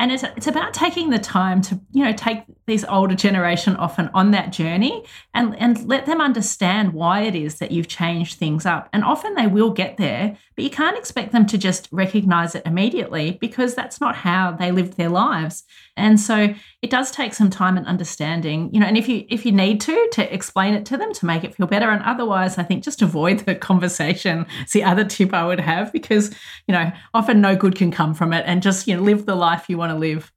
and 0.00 0.10
it's, 0.10 0.22
it's 0.22 0.46
about 0.46 0.72
taking 0.72 1.10
the 1.10 1.18
time 1.18 1.60
to 1.60 1.78
you 1.92 2.02
know 2.02 2.12
take 2.14 2.42
these 2.66 2.84
older 2.86 3.14
generation 3.14 3.76
often 3.76 4.08
on 4.14 4.30
that 4.30 4.50
journey 4.50 5.04
and 5.34 5.54
and 5.56 5.86
let 5.86 6.06
them 6.06 6.22
understand 6.22 6.94
why 6.94 7.22
it 7.22 7.34
is 7.34 7.58
that 7.58 7.70
you've 7.70 7.86
changed 7.86 8.38
things 8.38 8.64
up. 8.64 8.88
And 8.94 9.04
often 9.04 9.34
they 9.34 9.46
will 9.46 9.70
get 9.70 9.98
there 9.98 10.36
but 10.56 10.64
you 10.64 10.70
can't 10.70 10.96
expect 10.96 11.32
them 11.32 11.46
to 11.46 11.58
just 11.58 11.88
recognize 11.92 12.54
it 12.54 12.62
immediately 12.64 13.38
because 13.40 13.74
that's 13.74 14.00
not 14.00 14.16
how 14.16 14.52
they 14.52 14.72
lived 14.72 14.96
their 14.96 15.08
lives. 15.10 15.64
And 15.96 16.18
so 16.18 16.54
it 16.80 16.90
does 16.90 17.10
take 17.10 17.34
some 17.34 17.50
time 17.50 17.76
and 17.76 17.86
understanding 17.86 18.70
you 18.72 18.80
know 18.80 18.86
and 18.86 18.96
if 18.96 19.06
you 19.06 19.26
if 19.28 19.44
you 19.44 19.52
need 19.52 19.82
to 19.82 20.08
to 20.12 20.34
explain 20.34 20.72
it 20.72 20.86
to 20.86 20.96
them 20.96 21.12
to 21.12 21.26
make 21.26 21.44
it 21.44 21.54
feel 21.54 21.66
better. 21.66 21.90
And 21.90 22.02
otherwise 22.04 22.56
i 22.56 22.62
think 22.62 22.82
just 22.82 23.02
avoid 23.02 23.40
the 23.40 23.54
conversation. 23.70 24.46
It's 24.62 24.72
the 24.72 24.84
other 24.84 25.04
tip 25.04 25.34
i 25.34 25.46
would 25.46 25.60
have 25.60 25.92
because 25.92 26.34
you 26.66 26.72
know 26.72 26.90
often 27.12 27.42
no 27.42 27.54
good 27.54 27.76
can 27.76 27.90
come 27.90 28.14
from 28.14 28.32
it 28.32 28.44
and 28.46 28.62
just 28.62 28.86
you 28.86 28.96
know 28.96 29.02
live 29.02 29.26
the 29.26 29.34
life 29.34 29.68
you 29.68 29.76
want 29.76 29.89
to 29.90 29.98
live 29.98 30.32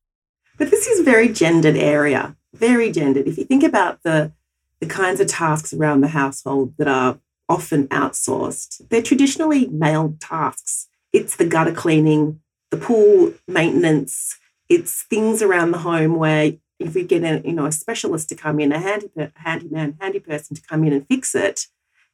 but 0.58 0.70
this 0.70 0.88
is 0.88 1.00
a 1.00 1.04
very 1.04 1.30
gendered 1.30 1.78
area 1.78 2.36
very 2.54 2.92
gendered. 2.92 3.28
If 3.28 3.38
you 3.38 3.44
think 3.44 3.64
about 3.64 4.04
the 4.04 4.32
the 4.80 4.86
kinds 4.86 5.20
of 5.22 5.28
tasks 5.28 5.74
around 5.74 6.02
the 6.02 6.10
household 6.10 6.74
that 6.78 6.88
are 6.88 7.18
often 7.48 7.88
outsourced 7.88 8.90
they're 8.90 9.02
traditionally 9.02 9.68
male 9.68 10.16
tasks. 10.20 10.88
It's 11.12 11.36
the 11.36 11.46
gutter 11.46 11.74
cleaning 11.74 12.42
the 12.70 12.78
pool 12.78 13.34
maintenance. 13.48 14.40
It's 14.70 15.04
things 15.04 15.42
around 15.42 15.72
the 15.72 15.80
home 15.80 16.16
where 16.16 16.54
if 16.80 16.96
we 16.96 17.04
get 17.04 17.24
a 17.24 17.42
you 17.48 17.54
know 17.54 17.66
a 17.66 17.72
specialist 17.72 18.30
to 18.30 18.36
come 18.36 18.60
in, 18.60 18.72
a 18.72 18.80
handy 18.80 19.10
handyman, 19.36 19.98
handy 20.00 20.20
person 20.20 20.56
to 20.56 20.62
come 20.62 20.84
in 20.84 20.94
and 20.94 21.08
fix 21.08 21.36
it, 21.36 21.68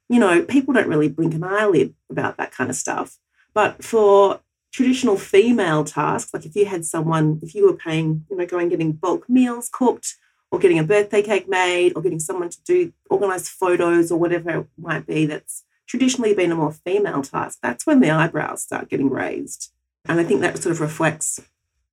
you 0.10 0.20
know, 0.20 0.44
people 0.44 0.74
don't 0.74 0.88
really 0.88 1.10
blink 1.10 1.34
an 1.34 1.44
eyelid 1.44 1.94
about 2.10 2.38
that 2.38 2.52
kind 2.52 2.70
of 2.70 2.76
stuff. 2.76 3.18
But 3.54 3.84
for 3.84 4.42
traditional 4.72 5.18
female 5.18 5.84
tasks, 5.84 6.34
like 6.34 6.46
if 6.46 6.56
you 6.56 6.66
had 6.66 6.86
someone, 6.86 7.40
if 7.42 7.56
you 7.56 7.66
were 7.66 7.76
paying, 7.76 8.26
you 8.30 8.38
know, 8.38 8.46
going 8.46 8.70
getting 8.70 8.94
bulk 8.94 9.28
meals 9.30 9.70
cooked, 9.72 10.16
or 10.52 10.60
getting 10.60 10.80
a 10.80 10.84
birthday 10.84 11.22
cake 11.22 11.48
made, 11.48 11.94
or 11.96 12.02
getting 12.02 12.20
someone 12.20 12.50
to 12.50 12.64
do 12.64 12.92
organize 13.10 13.48
photos 13.48 14.12
or 14.12 14.20
whatever 14.20 14.50
it 14.50 14.68
might 14.78 15.06
be, 15.06 15.26
that's 15.26 15.64
traditionally 15.88 16.34
been 16.34 16.52
a 16.52 16.56
more 16.56 16.72
female 16.72 17.22
task. 17.22 17.60
That's 17.62 17.86
when 17.86 18.00
the 18.00 18.12
eyebrows 18.12 18.64
start 18.64 18.90
getting 18.90 19.10
raised. 19.10 19.72
And 20.06 20.20
I 20.20 20.24
think 20.24 20.42
that 20.42 20.58
sort 20.62 20.74
of 20.74 20.82
reflects 20.82 21.40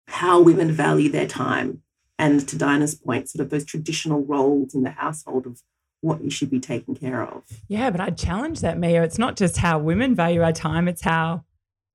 how 0.08 0.40
women 0.40 0.70
value 0.72 1.10
their 1.10 1.26
time. 1.26 1.82
And 2.18 2.46
to 2.48 2.56
Dinah's 2.56 2.94
point, 2.94 3.28
sort 3.28 3.44
of 3.44 3.50
those 3.50 3.64
traditional 3.64 4.24
roles 4.24 4.74
in 4.74 4.84
the 4.84 4.90
household 4.90 5.46
of 5.46 5.60
what 6.00 6.22
you 6.22 6.30
should 6.30 6.50
be 6.50 6.60
taking 6.60 6.94
care 6.94 7.22
of. 7.22 7.42
Yeah, 7.68 7.90
but 7.90 8.00
I'd 8.00 8.16
challenge 8.16 8.60
that, 8.60 8.78
Mia. 8.78 9.02
It's 9.02 9.18
not 9.18 9.36
just 9.36 9.58
how 9.58 9.78
women 9.78 10.14
value 10.14 10.42
our 10.42 10.52
time, 10.52 10.88
it's 10.88 11.02
how 11.02 11.44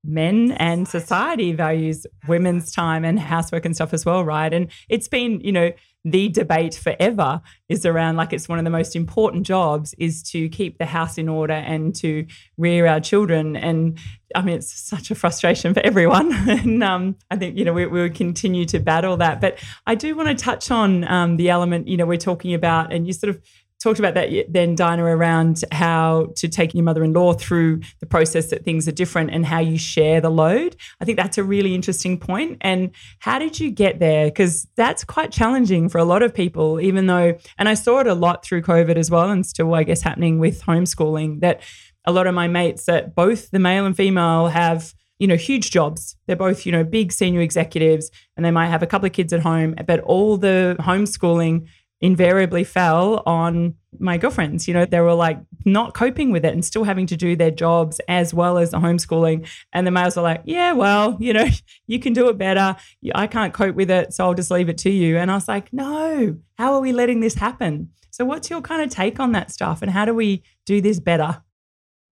men 0.04 0.52
and 0.52 0.88
society 0.88 1.52
values 1.52 2.06
women's 2.26 2.72
time 2.72 3.04
and 3.04 3.18
housework 3.18 3.64
and 3.64 3.74
stuff 3.74 3.92
as 3.92 4.04
well, 4.04 4.24
right? 4.24 4.52
And 4.52 4.68
it's 4.88 5.08
been, 5.08 5.40
you 5.40 5.52
know, 5.52 5.70
the 6.04 6.28
debate 6.28 6.74
forever 6.74 7.40
is 7.68 7.86
around 7.86 8.16
like 8.16 8.32
it's 8.32 8.48
one 8.48 8.58
of 8.58 8.64
the 8.64 8.70
most 8.70 8.96
important 8.96 9.46
jobs 9.46 9.94
is 9.98 10.22
to 10.22 10.48
keep 10.48 10.78
the 10.78 10.86
house 10.86 11.16
in 11.16 11.28
order 11.28 11.54
and 11.54 11.94
to 11.94 12.26
rear 12.56 12.88
our 12.88 12.98
children. 12.98 13.54
And 13.54 13.98
I 14.34 14.42
mean, 14.42 14.56
it's 14.56 14.72
such 14.72 15.12
a 15.12 15.14
frustration 15.14 15.74
for 15.74 15.80
everyone. 15.80 16.32
and 16.48 16.82
um, 16.82 17.16
I 17.30 17.36
think, 17.36 17.56
you 17.56 17.64
know, 17.64 17.72
we, 17.72 17.86
we 17.86 18.02
will 18.02 18.10
continue 18.10 18.64
to 18.66 18.80
battle 18.80 19.16
that. 19.18 19.40
But 19.40 19.62
I 19.86 19.94
do 19.94 20.16
want 20.16 20.28
to 20.28 20.34
touch 20.34 20.72
on 20.72 21.04
um, 21.04 21.36
the 21.36 21.50
element, 21.50 21.86
you 21.86 21.96
know, 21.96 22.06
we're 22.06 22.16
talking 22.16 22.52
about, 22.52 22.92
and 22.92 23.06
you 23.06 23.12
sort 23.12 23.30
of 23.30 23.40
talked 23.82 23.98
about 23.98 24.14
that 24.14 24.30
then, 24.48 24.74
Dinah, 24.74 25.04
around 25.04 25.64
how 25.72 26.28
to 26.36 26.48
take 26.48 26.74
your 26.74 26.84
mother 26.84 27.02
in 27.04 27.12
law 27.12 27.32
through 27.32 27.80
the 28.00 28.06
process 28.06 28.50
that 28.50 28.64
things 28.64 28.86
are 28.86 28.92
different 28.92 29.30
and 29.30 29.44
how 29.44 29.58
you 29.58 29.78
share 29.78 30.20
the 30.20 30.30
load. 30.30 30.76
I 31.00 31.04
think 31.04 31.18
that's 31.18 31.38
a 31.38 31.44
really 31.44 31.74
interesting 31.74 32.18
point. 32.18 32.58
And 32.60 32.90
how 33.18 33.38
did 33.38 33.58
you 33.58 33.70
get 33.70 33.98
there? 33.98 34.26
Because 34.26 34.66
that's 34.76 35.04
quite 35.04 35.32
challenging 35.32 35.88
for 35.88 35.98
a 35.98 36.04
lot 36.04 36.22
of 36.22 36.34
people, 36.34 36.80
even 36.80 37.06
though, 37.06 37.36
and 37.58 37.68
I 37.68 37.74
saw 37.74 38.00
it 38.00 38.06
a 38.06 38.14
lot 38.14 38.44
through 38.44 38.62
COVID 38.62 38.96
as 38.96 39.10
well, 39.10 39.30
and 39.30 39.44
still, 39.44 39.74
I 39.74 39.82
guess, 39.82 40.02
happening 40.02 40.38
with 40.38 40.62
homeschooling, 40.62 41.40
that 41.40 41.60
a 42.04 42.12
lot 42.12 42.26
of 42.26 42.34
my 42.34 42.48
mates 42.48 42.86
that 42.86 43.14
both 43.14 43.50
the 43.50 43.58
male 43.58 43.86
and 43.86 43.96
female 43.96 44.48
have 44.48 44.94
you 45.18 45.28
know, 45.28 45.36
huge 45.36 45.70
jobs. 45.70 46.16
They're 46.26 46.34
both, 46.34 46.66
you 46.66 46.72
know, 46.72 46.82
big 46.82 47.12
senior 47.12 47.42
executives 47.42 48.10
and 48.36 48.44
they 48.44 48.50
might 48.50 48.66
have 48.66 48.82
a 48.82 48.88
couple 48.88 49.06
of 49.06 49.12
kids 49.12 49.32
at 49.32 49.38
home, 49.38 49.76
but 49.86 50.00
all 50.00 50.36
the 50.36 50.74
homeschooling 50.80 51.68
invariably 52.02 52.64
fell 52.64 53.22
on 53.24 53.74
my 54.00 54.18
girlfriends. 54.18 54.66
You 54.66 54.74
know, 54.74 54.84
they 54.84 55.00
were 55.00 55.14
like 55.14 55.38
not 55.64 55.94
coping 55.94 56.32
with 56.32 56.44
it 56.44 56.52
and 56.52 56.64
still 56.64 56.82
having 56.82 57.06
to 57.06 57.16
do 57.16 57.36
their 57.36 57.52
jobs 57.52 58.00
as 58.08 58.34
well 58.34 58.58
as 58.58 58.72
the 58.72 58.78
homeschooling. 58.78 59.48
And 59.72 59.86
the 59.86 59.92
males 59.92 60.16
were 60.16 60.22
like, 60.22 60.42
yeah, 60.44 60.72
well, 60.72 61.16
you 61.20 61.32
know, 61.32 61.46
you 61.86 62.00
can 62.00 62.12
do 62.12 62.28
it 62.28 62.36
better. 62.36 62.76
I 63.14 63.26
can't 63.28 63.54
cope 63.54 63.76
with 63.76 63.90
it. 63.90 64.12
So 64.12 64.24
I'll 64.24 64.34
just 64.34 64.50
leave 64.50 64.68
it 64.68 64.78
to 64.78 64.90
you. 64.90 65.16
And 65.16 65.30
I 65.30 65.34
was 65.34 65.48
like, 65.48 65.72
no, 65.72 66.36
how 66.58 66.74
are 66.74 66.80
we 66.80 66.92
letting 66.92 67.20
this 67.20 67.34
happen? 67.34 67.90
So, 68.10 68.26
what's 68.26 68.50
your 68.50 68.60
kind 68.60 68.82
of 68.82 68.90
take 68.90 69.18
on 69.20 69.32
that 69.32 69.50
stuff? 69.50 69.80
And 69.80 69.90
how 69.90 70.04
do 70.04 70.12
we 70.12 70.42
do 70.66 70.82
this 70.82 71.00
better? 71.00 71.42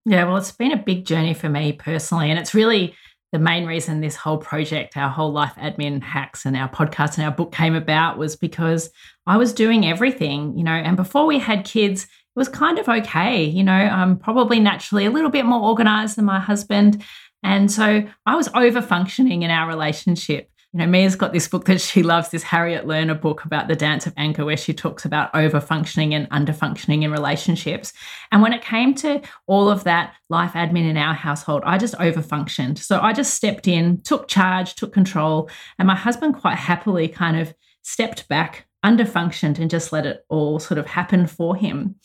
Yeah, 0.07 0.25
well, 0.25 0.39
it's 0.39 0.51
been 0.51 0.73
a 0.73 0.79
big 0.79 1.05
journey 1.05 1.35
for 1.35 1.51
me 1.51 1.75
personally. 1.75 2.31
And 2.31 2.39
it's 2.39 2.55
really 2.55 2.95
the 3.33 3.39
main 3.39 3.65
reason 3.65 4.01
this 4.01 4.17
whole 4.17 4.39
project, 4.39 4.97
our 4.97 5.09
whole 5.09 5.33
life 5.33 5.55
admin 5.57 6.03
hacks 6.03 6.45
and 6.45 6.57
our 6.57 6.69
podcast 6.69 7.17
and 7.17 7.25
our 7.25 7.31
book 7.31 7.53
came 7.53 7.75
about 7.75 8.19
was 8.19 8.35
because 8.35 8.91
I 9.27 9.37
was 9.37 9.53
doing 9.53 9.87
everything, 9.87 10.57
you 10.59 10.65
know, 10.65 10.73
and 10.73 10.97
before 10.97 11.27
we 11.27 11.39
had 11.39 11.65
kids, 11.65 12.05
it 12.05 12.09
was 12.39 12.49
kind 12.49 12.79
of 12.79 12.89
okay. 12.89 13.45
You 13.45 13.63
know, 13.63 13.73
I'm 13.73 14.19
probably 14.19 14.59
naturally 14.59 15.07
a 15.07 15.11
little 15.11 15.31
bit 15.31 15.45
more 15.45 15.61
organized 15.61 16.17
than 16.17 16.25
my 16.25 16.41
husband. 16.41 17.05
And 17.43 17.71
so 17.71 18.05
I 18.27 18.37
was 18.37 18.49
over 18.55 18.83
functioning 18.83 19.43
in 19.43 19.51
our 19.51 19.69
relationship. 19.69 20.51
You 20.73 20.79
know, 20.79 20.87
Mia's 20.87 21.17
got 21.17 21.33
this 21.33 21.49
book 21.49 21.65
that 21.65 21.81
she 21.81 22.05
loves, 22.05 22.29
this 22.29 22.45
Harriet 22.45 22.87
Lerner 22.87 23.21
book 23.21 23.45
about 23.45 23.67
the 23.67 23.75
dance 23.75 24.07
of 24.07 24.15
anger, 24.17 24.45
where 24.45 24.57
she 24.57 24.73
talks 24.73 25.05
about 25.05 25.35
over 25.35 25.61
functioning 25.61 26.15
and 26.15 26.29
under 26.31 26.53
functioning 26.53 27.03
in 27.03 27.11
relationships. 27.11 27.93
And 28.31 28.41
when 28.41 28.53
it 28.53 28.62
came 28.62 28.95
to 28.97 29.21
all 29.49 29.69
of 29.69 29.83
that 29.83 30.15
life 30.29 30.53
admin 30.53 30.89
in 30.89 30.97
our 30.97 31.15
household, 31.15 31.65
I 31.67 31.77
just 31.77 31.97
over 31.97 32.23
functioned. 32.23 32.79
So 32.79 33.00
I 33.00 33.12
just 33.12 33.35
stepped 33.35 33.67
in, 33.67 34.00
took 34.03 34.29
charge, 34.29 34.77
took 34.77 34.93
control. 34.93 35.50
And 35.81 35.89
my 35.89 35.97
husband 35.97 36.37
quite 36.37 36.57
happily 36.57 37.09
kind 37.09 37.37
of 37.37 37.53
stepped 37.83 38.29
back, 38.29 38.69
under 38.85 39.05
functioned, 39.05 39.59
and 39.59 39.71
just 39.71 39.91
let 39.93 40.07
it 40.07 40.25
all 40.29 40.61
sort 40.61 40.79
of 40.79 40.87
happen 40.87 41.27
for 41.27 41.57
him. 41.57 41.97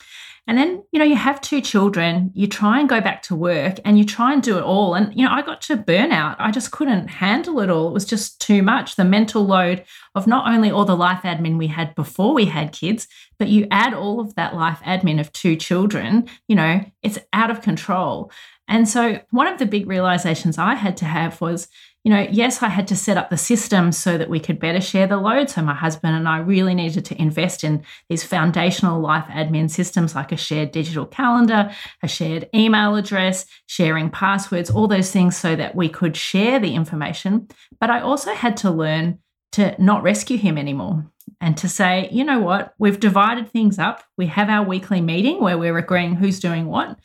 And 0.47 0.57
then, 0.57 0.83
you 0.91 0.99
know, 0.99 1.05
you 1.05 1.15
have 1.15 1.41
two 1.41 1.59
children, 1.59 2.31
you 2.35 2.45
try 2.45 2.79
and 2.79 2.87
go 2.87 3.01
back 3.01 3.23
to 3.23 3.35
work 3.35 3.79
and 3.83 3.97
you 3.97 4.05
try 4.05 4.31
and 4.31 4.43
do 4.43 4.57
it 4.57 4.63
all. 4.63 4.93
And, 4.93 5.11
you 5.15 5.25
know, 5.25 5.31
I 5.31 5.41
got 5.41 5.61
to 5.63 5.77
burnout. 5.77 6.35
I 6.37 6.51
just 6.51 6.71
couldn't 6.71 7.07
handle 7.07 7.59
it 7.61 7.69
all. 7.71 7.87
It 7.87 7.93
was 7.93 8.05
just 8.05 8.39
too 8.39 8.61
much. 8.61 8.95
The 8.95 9.05
mental 9.05 9.43
load 9.43 9.83
of 10.13 10.27
not 10.27 10.47
only 10.47 10.69
all 10.69 10.85
the 10.85 10.95
life 10.95 11.23
admin 11.23 11.57
we 11.57 11.67
had 11.67 11.95
before 11.95 12.33
we 12.33 12.45
had 12.45 12.71
kids, 12.71 13.07
but 13.39 13.47
you 13.47 13.67
add 13.71 13.95
all 13.95 14.19
of 14.19 14.35
that 14.35 14.55
life 14.55 14.81
admin 14.85 15.19
of 15.19 15.33
two 15.33 15.55
children, 15.55 16.27
you 16.47 16.55
know, 16.55 16.81
it's 17.01 17.17
out 17.33 17.49
of 17.49 17.61
control. 17.61 18.31
And 18.67 18.87
so, 18.87 19.19
one 19.29 19.47
of 19.47 19.59
the 19.59 19.65
big 19.65 19.87
realizations 19.87 20.57
I 20.57 20.75
had 20.75 20.97
to 20.97 21.05
have 21.05 21.39
was, 21.41 21.67
you 22.05 22.11
know, 22.11 22.27
yes, 22.29 22.61
I 22.61 22.69
had 22.69 22.87
to 22.89 22.95
set 22.95 23.17
up 23.17 23.31
the 23.31 23.37
system 23.37 23.91
so 23.91 24.15
that 24.15 24.29
we 24.29 24.39
could 24.39 24.59
better 24.59 24.79
share 24.79 25.07
the 25.07 25.17
load. 25.17 25.49
So 25.49 25.63
my 25.63 25.73
husband 25.73 26.15
and 26.15 26.29
I 26.29 26.37
really 26.37 26.75
needed 26.75 27.03
to 27.05 27.19
invest 27.19 27.63
in 27.63 27.83
these 28.09 28.23
foundational 28.23 29.01
life 29.01 29.25
admin 29.25 29.71
systems 29.71 30.13
like 30.13 30.31
a 30.31 30.37
shared 30.37 30.71
digital 30.71 31.07
calendar, 31.07 31.71
a 32.03 32.07
shared 32.07 32.47
email 32.53 32.95
address, 32.95 33.47
sharing 33.65 34.11
passwords, 34.11 34.69
all 34.69 34.87
those 34.87 35.09
things 35.09 35.35
so 35.35 35.55
that 35.55 35.73
we 35.75 35.89
could 35.89 36.15
share 36.15 36.59
the 36.59 36.75
information. 36.75 37.47
But 37.79 37.89
I 37.89 38.01
also 38.01 38.35
had 38.35 38.55
to 38.57 38.69
learn 38.69 39.17
to 39.53 39.75
not 39.81 40.03
rescue 40.03 40.37
him 40.37 40.59
anymore 40.59 41.11
and 41.41 41.57
to 41.57 41.67
say, 41.67 42.07
you 42.11 42.23
know 42.23 42.39
what, 42.39 42.75
we've 42.77 42.99
divided 42.99 43.49
things 43.49 43.79
up. 43.79 44.03
We 44.15 44.27
have 44.27 44.49
our 44.49 44.63
weekly 44.63 45.01
meeting 45.01 45.41
where 45.41 45.57
we're 45.57 45.79
agreeing 45.79 46.13
who's 46.13 46.39
doing 46.39 46.67
what. 46.67 46.99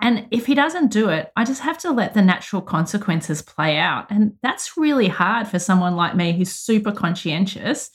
And 0.00 0.28
if 0.30 0.46
he 0.46 0.54
doesn't 0.54 0.92
do 0.92 1.08
it, 1.08 1.32
I 1.36 1.44
just 1.44 1.62
have 1.62 1.78
to 1.78 1.90
let 1.90 2.14
the 2.14 2.22
natural 2.22 2.62
consequences 2.62 3.42
play 3.42 3.78
out. 3.78 4.10
And 4.10 4.34
that's 4.42 4.76
really 4.76 5.08
hard 5.08 5.48
for 5.48 5.58
someone 5.58 5.96
like 5.96 6.14
me 6.14 6.32
who's 6.32 6.52
super 6.52 6.92
conscientious. 6.92 7.90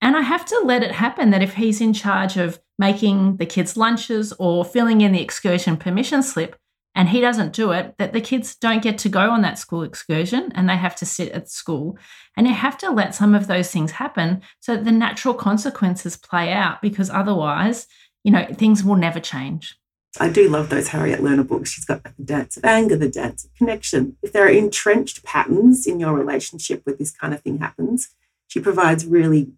And 0.00 0.16
I 0.16 0.22
have 0.22 0.46
to 0.46 0.58
let 0.64 0.82
it 0.82 0.92
happen 0.92 1.30
that 1.30 1.42
if 1.42 1.54
he's 1.54 1.80
in 1.80 1.92
charge 1.92 2.38
of 2.38 2.58
making 2.78 3.36
the 3.36 3.44
kids' 3.44 3.76
lunches 3.76 4.32
or 4.38 4.64
filling 4.64 5.02
in 5.02 5.12
the 5.12 5.20
excursion 5.20 5.76
permission 5.76 6.22
slip 6.22 6.56
and 6.94 7.10
he 7.10 7.20
doesn't 7.20 7.52
do 7.52 7.72
it, 7.72 7.94
that 7.98 8.14
the 8.14 8.20
kids 8.20 8.56
don't 8.56 8.82
get 8.82 8.96
to 8.98 9.10
go 9.10 9.30
on 9.30 9.42
that 9.42 9.58
school 9.58 9.82
excursion 9.82 10.50
and 10.54 10.68
they 10.68 10.76
have 10.76 10.96
to 10.96 11.06
sit 11.06 11.32
at 11.32 11.50
school. 11.50 11.98
And 12.34 12.48
you 12.48 12.54
have 12.54 12.78
to 12.78 12.90
let 12.90 13.14
some 13.14 13.34
of 13.34 13.46
those 13.46 13.70
things 13.70 13.92
happen 13.92 14.40
so 14.60 14.74
that 14.74 14.86
the 14.86 14.92
natural 14.92 15.34
consequences 15.34 16.16
play 16.16 16.50
out 16.50 16.80
because 16.80 17.10
otherwise, 17.10 17.86
you 18.24 18.32
know, 18.32 18.46
things 18.54 18.82
will 18.82 18.96
never 18.96 19.20
change. 19.20 19.76
I 20.18 20.28
do 20.28 20.48
love 20.48 20.70
those 20.70 20.88
Harriet 20.88 21.20
Lerner 21.20 21.46
books. 21.46 21.70
She's 21.70 21.84
got 21.84 22.02
the 22.02 22.12
dance 22.22 22.56
of 22.56 22.64
anger, 22.64 22.96
the 22.96 23.08
dance 23.08 23.44
of 23.44 23.54
connection. 23.54 24.16
If 24.22 24.32
there 24.32 24.44
are 24.44 24.50
entrenched 24.50 25.22
patterns 25.24 25.86
in 25.86 26.00
your 26.00 26.14
relationship 26.14 26.82
where 26.84 26.96
this 26.96 27.12
kind 27.12 27.32
of 27.32 27.42
thing 27.42 27.58
happens, 27.58 28.08
she 28.48 28.58
provides 28.58 29.06
really 29.06 29.52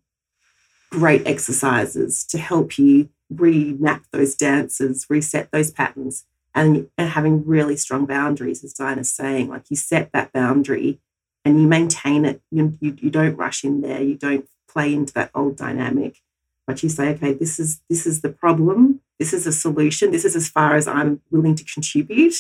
great 0.91 1.27
exercises 1.27 2.23
to 2.27 2.39
help 2.39 2.79
you 2.79 3.09
remap 3.33 4.03
those 4.13 4.35
dances, 4.35 5.07
reset 5.09 5.51
those 5.53 5.71
patterns, 5.71 6.27
and, 6.55 6.91
and 6.99 7.11
having 7.11 7.47
really 7.47 7.77
strong 7.77 8.05
boundaries, 8.05 8.63
as 8.63 8.75
Dinah's 8.75 9.11
saying. 9.11 9.49
Like 9.49 9.71
you 9.71 9.77
set 9.77 10.13
that 10.13 10.35
boundary 10.35 11.01
and 11.47 11.63
you 11.63 11.67
maintain 11.67 12.27
it. 12.27 12.43
You, 12.51 12.77
you, 12.79 12.95
you 13.01 13.11
don't 13.11 13.37
rush 13.37 13.65
in 13.65 13.81
there. 13.81 14.03
You 14.03 14.17
don't 14.17 14.47
play 14.69 14.93
into 14.93 15.15
that 15.15 15.31
old 15.35 15.57
dynamic 15.57 16.21
but 16.67 16.83
you 16.83 16.89
say 16.89 17.11
okay 17.11 17.35
this 17.35 17.59
is 17.59 17.81
this 17.91 18.07
is 18.07 18.23
the 18.23 18.31
problem 18.31 19.02
this 19.23 19.33
is 19.33 19.47
a 19.47 19.53
solution. 19.53 20.11
This 20.11 20.25
is 20.25 20.35
as 20.35 20.49
far 20.49 20.75
as 20.75 20.89
i'm 20.89 21.21
willing 21.31 21.55
to 21.55 21.65
contribute. 21.65 22.35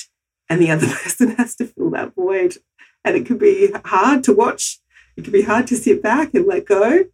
And 0.48 0.60
the 0.60 0.72
other 0.72 0.88
person 1.02 1.30
has 1.36 1.54
to 1.56 1.66
fill 1.66 1.90
that 1.90 2.16
void. 2.16 2.56
And 3.04 3.14
it 3.14 3.24
can 3.24 3.38
be 3.38 3.70
hard 3.84 4.24
to 4.24 4.32
watch. 4.32 4.80
It 5.16 5.22
can 5.22 5.32
be 5.32 5.42
hard 5.42 5.68
to 5.68 5.76
sit 5.76 6.02
back 6.02 6.34
and 6.34 6.44
let 6.44 6.66
go. 6.66 7.04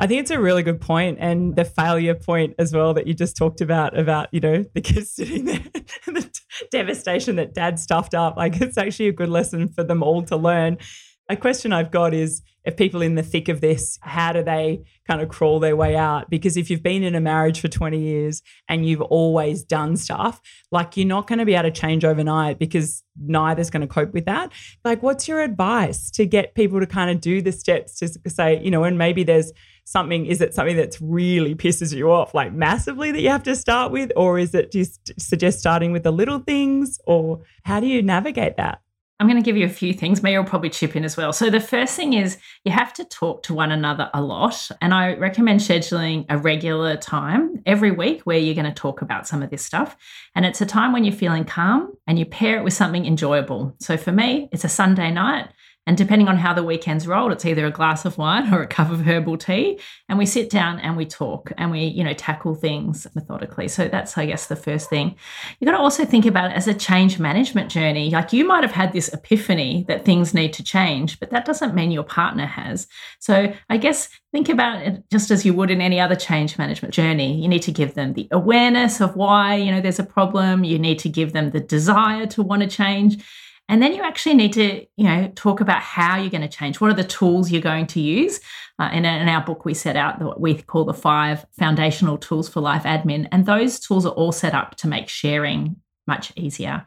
I 0.00 0.08
think 0.08 0.22
it's 0.22 0.32
a 0.32 0.40
really 0.40 0.64
good 0.64 0.80
point, 0.80 1.18
and 1.20 1.54
the 1.54 1.64
failure 1.64 2.16
point 2.16 2.56
as 2.58 2.74
well 2.74 2.94
that 2.94 3.06
you 3.06 3.14
just 3.14 3.36
talked 3.36 3.60
about 3.60 3.96
about 3.96 4.26
you 4.32 4.40
know 4.40 4.64
the 4.74 4.80
kids 4.80 5.12
sitting 5.14 5.44
there, 5.44 5.62
the 6.06 6.28
devastation 6.72 7.36
that 7.36 7.54
dad 7.54 7.78
stuffed 7.78 8.12
up. 8.12 8.36
Like 8.36 8.60
it's 8.60 8.76
actually 8.76 9.06
a 9.06 9.12
good 9.12 9.28
lesson 9.28 9.68
for 9.68 9.84
them 9.84 10.02
all 10.02 10.24
to 10.24 10.36
learn. 10.36 10.78
A 11.28 11.36
question 11.36 11.72
I've 11.72 11.90
got 11.90 12.12
is 12.12 12.42
if 12.64 12.76
people 12.76 13.02
in 13.02 13.14
the 13.14 13.22
thick 13.22 13.48
of 13.48 13.60
this, 13.60 13.98
how 14.02 14.32
do 14.32 14.42
they 14.42 14.84
kind 15.06 15.20
of 15.20 15.28
crawl 15.28 15.58
their 15.58 15.76
way 15.76 15.96
out? 15.96 16.28
Because 16.28 16.56
if 16.56 16.70
you've 16.70 16.82
been 16.82 17.02
in 17.02 17.14
a 17.14 17.20
marriage 17.20 17.60
for 17.60 17.68
20 17.68 17.98
years 17.98 18.42
and 18.68 18.86
you've 18.86 19.00
always 19.00 19.62
done 19.62 19.96
stuff, 19.96 20.40
like 20.70 20.96
you're 20.96 21.06
not 21.06 21.26
going 21.26 21.38
to 21.38 21.44
be 21.44 21.54
able 21.54 21.64
to 21.64 21.70
change 21.70 22.04
overnight 22.04 22.58
because 22.58 23.02
neither's 23.18 23.70
going 23.70 23.82
to 23.82 23.86
cope 23.86 24.12
with 24.12 24.24
that. 24.26 24.50
Like, 24.84 25.02
what's 25.02 25.28
your 25.28 25.40
advice 25.40 26.10
to 26.12 26.26
get 26.26 26.54
people 26.54 26.80
to 26.80 26.86
kind 26.86 27.10
of 27.10 27.20
do 27.20 27.40
the 27.40 27.52
steps 27.52 27.98
to 28.00 28.08
say, 28.30 28.62
you 28.62 28.70
know, 28.70 28.84
and 28.84 28.98
maybe 28.98 29.24
there's 29.24 29.52
something, 29.84 30.26
is 30.26 30.40
it 30.40 30.54
something 30.54 30.76
that's 30.76 31.00
really 31.00 31.54
pisses 31.54 31.94
you 31.94 32.10
off, 32.10 32.34
like 32.34 32.52
massively 32.52 33.12
that 33.12 33.20
you 33.20 33.28
have 33.28 33.42
to 33.44 33.56
start 33.56 33.92
with? 33.92 34.10
Or 34.16 34.38
is 34.38 34.54
it 34.54 34.72
just 34.72 35.12
suggest 35.18 35.58
starting 35.58 35.92
with 35.92 36.02
the 36.02 36.12
little 36.12 36.38
things? 36.38 36.98
Or 37.06 37.40
how 37.62 37.80
do 37.80 37.86
you 37.86 38.02
navigate 38.02 38.56
that? 38.56 38.80
I'm 39.20 39.28
going 39.28 39.40
to 39.40 39.44
give 39.44 39.56
you 39.56 39.64
a 39.64 39.70
few 39.70 39.94
things. 39.94 40.22
Mia 40.24 40.40
will 40.40 40.48
probably 40.48 40.70
chip 40.70 40.96
in 40.96 41.04
as 41.04 41.16
well. 41.16 41.32
So, 41.32 41.48
the 41.48 41.60
first 41.60 41.94
thing 41.94 42.14
is 42.14 42.36
you 42.64 42.72
have 42.72 42.92
to 42.94 43.04
talk 43.04 43.44
to 43.44 43.54
one 43.54 43.70
another 43.70 44.10
a 44.12 44.20
lot. 44.20 44.68
And 44.80 44.92
I 44.92 45.14
recommend 45.14 45.60
scheduling 45.60 46.26
a 46.28 46.36
regular 46.36 46.96
time 46.96 47.62
every 47.64 47.92
week 47.92 48.22
where 48.22 48.38
you're 48.38 48.56
going 48.56 48.64
to 48.64 48.72
talk 48.72 49.02
about 49.02 49.28
some 49.28 49.42
of 49.42 49.50
this 49.50 49.64
stuff. 49.64 49.96
And 50.34 50.44
it's 50.44 50.60
a 50.60 50.66
time 50.66 50.92
when 50.92 51.04
you're 51.04 51.14
feeling 51.14 51.44
calm 51.44 51.92
and 52.08 52.18
you 52.18 52.26
pair 52.26 52.58
it 52.58 52.64
with 52.64 52.74
something 52.74 53.06
enjoyable. 53.06 53.76
So, 53.78 53.96
for 53.96 54.10
me, 54.10 54.48
it's 54.50 54.64
a 54.64 54.68
Sunday 54.68 55.12
night. 55.12 55.48
And 55.86 55.96
depending 55.96 56.28
on 56.28 56.38
how 56.38 56.54
the 56.54 56.62
weekend's 56.62 57.06
rolled, 57.06 57.32
it's 57.32 57.44
either 57.44 57.66
a 57.66 57.70
glass 57.70 58.04
of 58.04 58.16
wine 58.16 58.52
or 58.52 58.62
a 58.62 58.66
cup 58.66 58.90
of 58.90 59.02
herbal 59.02 59.36
tea. 59.36 59.78
And 60.08 60.18
we 60.18 60.26
sit 60.26 60.48
down 60.48 60.80
and 60.80 60.96
we 60.96 61.04
talk 61.04 61.52
and 61.58 61.70
we, 61.70 61.84
you 61.84 62.02
know, 62.02 62.14
tackle 62.14 62.54
things 62.54 63.06
methodically. 63.14 63.68
So 63.68 63.88
that's, 63.88 64.16
I 64.16 64.26
guess, 64.26 64.46
the 64.46 64.56
first 64.56 64.88
thing. 64.88 65.16
You've 65.58 65.66
got 65.66 65.76
to 65.76 65.82
also 65.82 66.04
think 66.04 66.24
about 66.24 66.50
it 66.50 66.56
as 66.56 66.68
a 66.68 66.74
change 66.74 67.18
management 67.18 67.70
journey. 67.70 68.10
Like 68.10 68.32
you 68.32 68.46
might 68.46 68.64
have 68.64 68.72
had 68.72 68.92
this 68.92 69.08
epiphany 69.12 69.84
that 69.88 70.04
things 70.04 70.32
need 70.32 70.54
to 70.54 70.62
change, 70.62 71.20
but 71.20 71.30
that 71.30 71.44
doesn't 71.44 71.74
mean 71.74 71.90
your 71.90 72.02
partner 72.02 72.46
has. 72.46 72.86
So 73.18 73.52
I 73.68 73.76
guess 73.76 74.08
think 74.32 74.48
about 74.48 74.82
it 74.82 75.04
just 75.12 75.30
as 75.30 75.44
you 75.44 75.52
would 75.54 75.70
in 75.70 75.80
any 75.80 76.00
other 76.00 76.16
change 76.16 76.56
management 76.56 76.94
journey. 76.94 77.40
You 77.40 77.48
need 77.48 77.62
to 77.62 77.72
give 77.72 77.94
them 77.94 78.14
the 78.14 78.26
awareness 78.30 79.00
of 79.00 79.16
why, 79.16 79.56
you 79.56 79.70
know, 79.70 79.80
there's 79.80 79.98
a 79.98 80.04
problem. 80.04 80.64
You 80.64 80.78
need 80.78 80.98
to 81.00 81.08
give 81.08 81.32
them 81.34 81.50
the 81.50 81.60
desire 81.60 82.26
to 82.26 82.42
want 82.42 82.62
to 82.62 82.68
change 82.68 83.22
and 83.68 83.82
then 83.82 83.94
you 83.94 84.02
actually 84.02 84.34
need 84.34 84.52
to, 84.54 84.86
you 84.96 85.04
know, 85.04 85.32
talk 85.34 85.60
about 85.60 85.80
how 85.80 86.16
you're 86.16 86.30
going 86.30 86.42
to 86.42 86.48
change. 86.48 86.80
What 86.80 86.90
are 86.90 86.94
the 86.94 87.04
tools 87.04 87.50
you're 87.50 87.62
going 87.62 87.86
to 87.88 88.00
use? 88.00 88.40
Uh, 88.78 88.90
in, 88.92 89.04
in 89.06 89.28
our 89.28 89.42
book, 89.42 89.64
we 89.64 89.72
set 89.72 89.96
out 89.96 90.20
what 90.20 90.40
we 90.40 90.54
call 90.54 90.84
the 90.84 90.92
five 90.92 91.46
foundational 91.58 92.18
tools 92.18 92.48
for 92.48 92.60
life 92.60 92.82
admin. 92.82 93.26
And 93.32 93.46
those 93.46 93.80
tools 93.80 94.04
are 94.04 94.12
all 94.12 94.32
set 94.32 94.54
up 94.54 94.74
to 94.76 94.88
make 94.88 95.08
sharing 95.08 95.76
much 96.06 96.30
easier. 96.36 96.84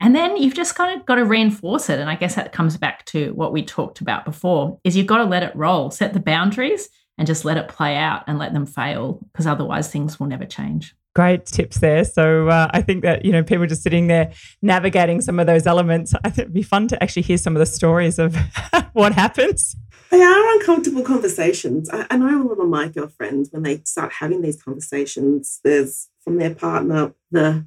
And 0.00 0.16
then 0.16 0.38
you've 0.38 0.54
just 0.54 0.74
kind 0.74 0.98
of 0.98 1.04
got 1.04 1.16
to 1.16 1.26
reinforce 1.26 1.90
it. 1.90 2.00
And 2.00 2.08
I 2.08 2.14
guess 2.14 2.36
that 2.36 2.52
comes 2.52 2.78
back 2.78 3.04
to 3.06 3.34
what 3.34 3.52
we 3.52 3.62
talked 3.62 4.00
about 4.00 4.24
before 4.24 4.78
is 4.82 4.96
you've 4.96 5.06
got 5.06 5.18
to 5.18 5.24
let 5.24 5.42
it 5.42 5.54
roll, 5.54 5.90
set 5.90 6.14
the 6.14 6.20
boundaries 6.20 6.88
and 7.18 7.26
just 7.26 7.44
let 7.44 7.58
it 7.58 7.68
play 7.68 7.96
out 7.96 8.24
and 8.26 8.38
let 8.38 8.54
them 8.54 8.64
fail 8.64 9.20
because 9.30 9.46
otherwise 9.46 9.90
things 9.90 10.18
will 10.18 10.26
never 10.26 10.46
change 10.46 10.96
great 11.14 11.46
tips 11.46 11.78
there. 11.78 12.04
So 12.04 12.48
uh, 12.48 12.68
I 12.72 12.82
think 12.82 13.02
that 13.02 13.24
you 13.24 13.32
know 13.32 13.42
people 13.42 13.66
just 13.66 13.82
sitting 13.82 14.08
there 14.08 14.32
navigating 14.62 15.20
some 15.20 15.38
of 15.38 15.46
those 15.46 15.66
elements. 15.66 16.14
I 16.24 16.30
think 16.30 16.38
it'd 16.40 16.54
be 16.54 16.62
fun 16.62 16.88
to 16.88 17.02
actually 17.02 17.22
hear 17.22 17.38
some 17.38 17.56
of 17.56 17.60
the 17.60 17.66
stories 17.66 18.18
of 18.18 18.36
what 18.92 19.12
happens. 19.12 19.76
They 20.10 20.22
are 20.22 20.54
uncomfortable 20.54 21.02
conversations. 21.02 21.88
I, 21.90 22.06
I 22.10 22.16
know 22.16 22.42
a 22.42 22.46
lot 22.48 22.60
of 22.60 22.68
my 22.68 22.88
girlfriends 22.88 23.50
when 23.50 23.62
they 23.62 23.78
start 23.84 24.12
having 24.12 24.42
these 24.42 24.62
conversations. 24.62 25.60
There's 25.64 26.08
from 26.22 26.38
their 26.38 26.54
partner 26.54 27.14
the 27.30 27.66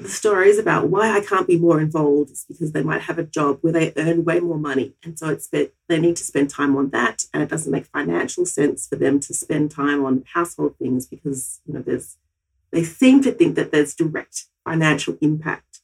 the 0.00 0.08
stories 0.08 0.58
about 0.58 0.88
why 0.88 1.16
I 1.16 1.20
can't 1.20 1.46
be 1.46 1.58
more 1.58 1.80
involved 1.80 2.30
is 2.30 2.44
because 2.46 2.72
they 2.72 2.82
might 2.82 3.02
have 3.02 3.18
a 3.18 3.24
job 3.24 3.58
where 3.62 3.72
they 3.72 3.94
earn 3.96 4.24
way 4.24 4.40
more 4.40 4.58
money. 4.58 4.94
And 5.02 5.18
so 5.18 5.28
it's 5.28 5.48
they 5.48 5.70
need 5.88 6.16
to 6.16 6.24
spend 6.24 6.50
time 6.50 6.76
on 6.76 6.90
that. 6.90 7.24
And 7.32 7.42
it 7.42 7.48
doesn't 7.48 7.72
make 7.72 7.86
financial 7.86 8.44
sense 8.44 8.86
for 8.86 8.96
them 8.96 9.20
to 9.20 9.32
spend 9.32 9.70
time 9.70 10.04
on 10.04 10.24
household 10.34 10.76
things 10.78 11.06
because, 11.06 11.60
you 11.64 11.72
know, 11.72 11.80
there's 11.80 12.18
they 12.72 12.84
seem 12.84 13.22
to 13.22 13.32
think 13.32 13.54
that 13.56 13.72
there's 13.72 13.94
direct 13.94 14.44
financial 14.64 15.16
impact. 15.20 15.80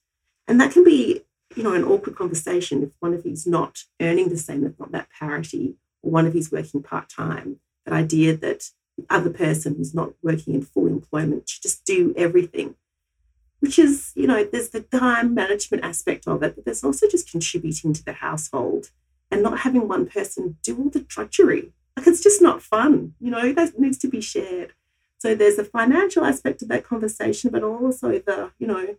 And 0.48 0.60
that 0.60 0.72
can 0.72 0.84
be 0.84 1.22
you 1.56 1.62
know, 1.62 1.74
an 1.74 1.84
awkward 1.84 2.16
conversation 2.16 2.82
if 2.82 2.90
one 3.00 3.14
of 3.14 3.26
you's 3.26 3.46
not 3.46 3.84
earning 4.00 4.28
the 4.28 4.36
same, 4.36 4.64
if 4.64 4.78
not 4.78 4.92
that 4.92 5.08
parity, 5.18 5.76
or 6.02 6.10
one 6.10 6.26
of 6.26 6.34
you's 6.34 6.52
working 6.52 6.82
part 6.82 7.08
time. 7.08 7.58
That 7.84 7.94
idea 7.94 8.36
that 8.36 8.70
the 8.96 9.04
other 9.10 9.30
person 9.30 9.74
who's 9.76 9.94
not 9.94 10.12
working 10.22 10.54
in 10.54 10.62
full 10.62 10.86
employment 10.86 11.48
should 11.48 11.62
just 11.62 11.84
do 11.84 12.14
everything, 12.16 12.76
which 13.60 13.78
is, 13.78 14.12
you 14.14 14.26
know, 14.26 14.44
there's 14.44 14.70
the 14.70 14.80
time 14.80 15.34
management 15.34 15.84
aspect 15.84 16.26
of 16.26 16.42
it, 16.42 16.54
but 16.54 16.64
there's 16.64 16.84
also 16.84 17.08
just 17.08 17.30
contributing 17.30 17.92
to 17.92 18.04
the 18.04 18.14
household 18.14 18.90
and 19.30 19.42
not 19.42 19.60
having 19.60 19.88
one 19.88 20.06
person 20.06 20.58
do 20.62 20.76
all 20.78 20.90
the 20.90 21.00
drudgery. 21.00 21.72
Like 21.96 22.06
it's 22.06 22.22
just 22.22 22.40
not 22.40 22.62
fun, 22.62 23.14
you 23.20 23.30
know, 23.30 23.52
that 23.52 23.78
needs 23.78 23.98
to 23.98 24.08
be 24.08 24.20
shared. 24.20 24.72
So 25.22 25.36
there's 25.36 25.56
a 25.56 25.62
financial 25.64 26.24
aspect 26.24 26.62
of 26.62 26.68
that 26.70 26.82
conversation, 26.82 27.52
but 27.52 27.62
also 27.62 28.08
the, 28.18 28.50
you 28.58 28.66
know, 28.66 28.96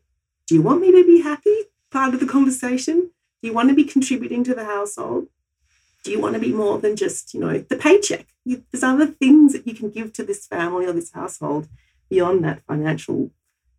do 0.47 0.55
you 0.55 0.62
want 0.62 0.79
me 0.79 0.89
to 0.89 1.05
be 1.05 1.19
happy? 1.19 1.53
Part 1.91 2.13
of 2.13 2.21
the 2.21 2.25
conversation. 2.25 3.12
Do 3.41 3.49
you 3.49 3.53
want 3.53 3.67
to 3.67 3.75
be 3.75 3.83
contributing 3.83 4.41
to 4.45 4.55
the 4.55 4.63
household? 4.63 5.27
Do 6.05 6.12
you 6.12 6.21
want 6.21 6.36
to 6.36 6.39
be 6.39 6.53
more 6.53 6.79
than 6.79 6.95
just, 6.95 7.33
you 7.33 7.41
know, 7.41 7.57
the 7.57 7.75
paycheck? 7.75 8.27
You, 8.45 8.63
there's 8.71 8.86
other 8.86 9.05
things 9.05 9.51
that 9.51 9.67
you 9.67 9.73
can 9.73 9.89
give 9.89 10.13
to 10.13 10.23
this 10.23 10.47
family 10.47 10.86
or 10.86 10.93
this 10.93 11.12
household 11.12 11.67
beyond 12.09 12.45
that 12.45 12.63
financial 12.69 13.31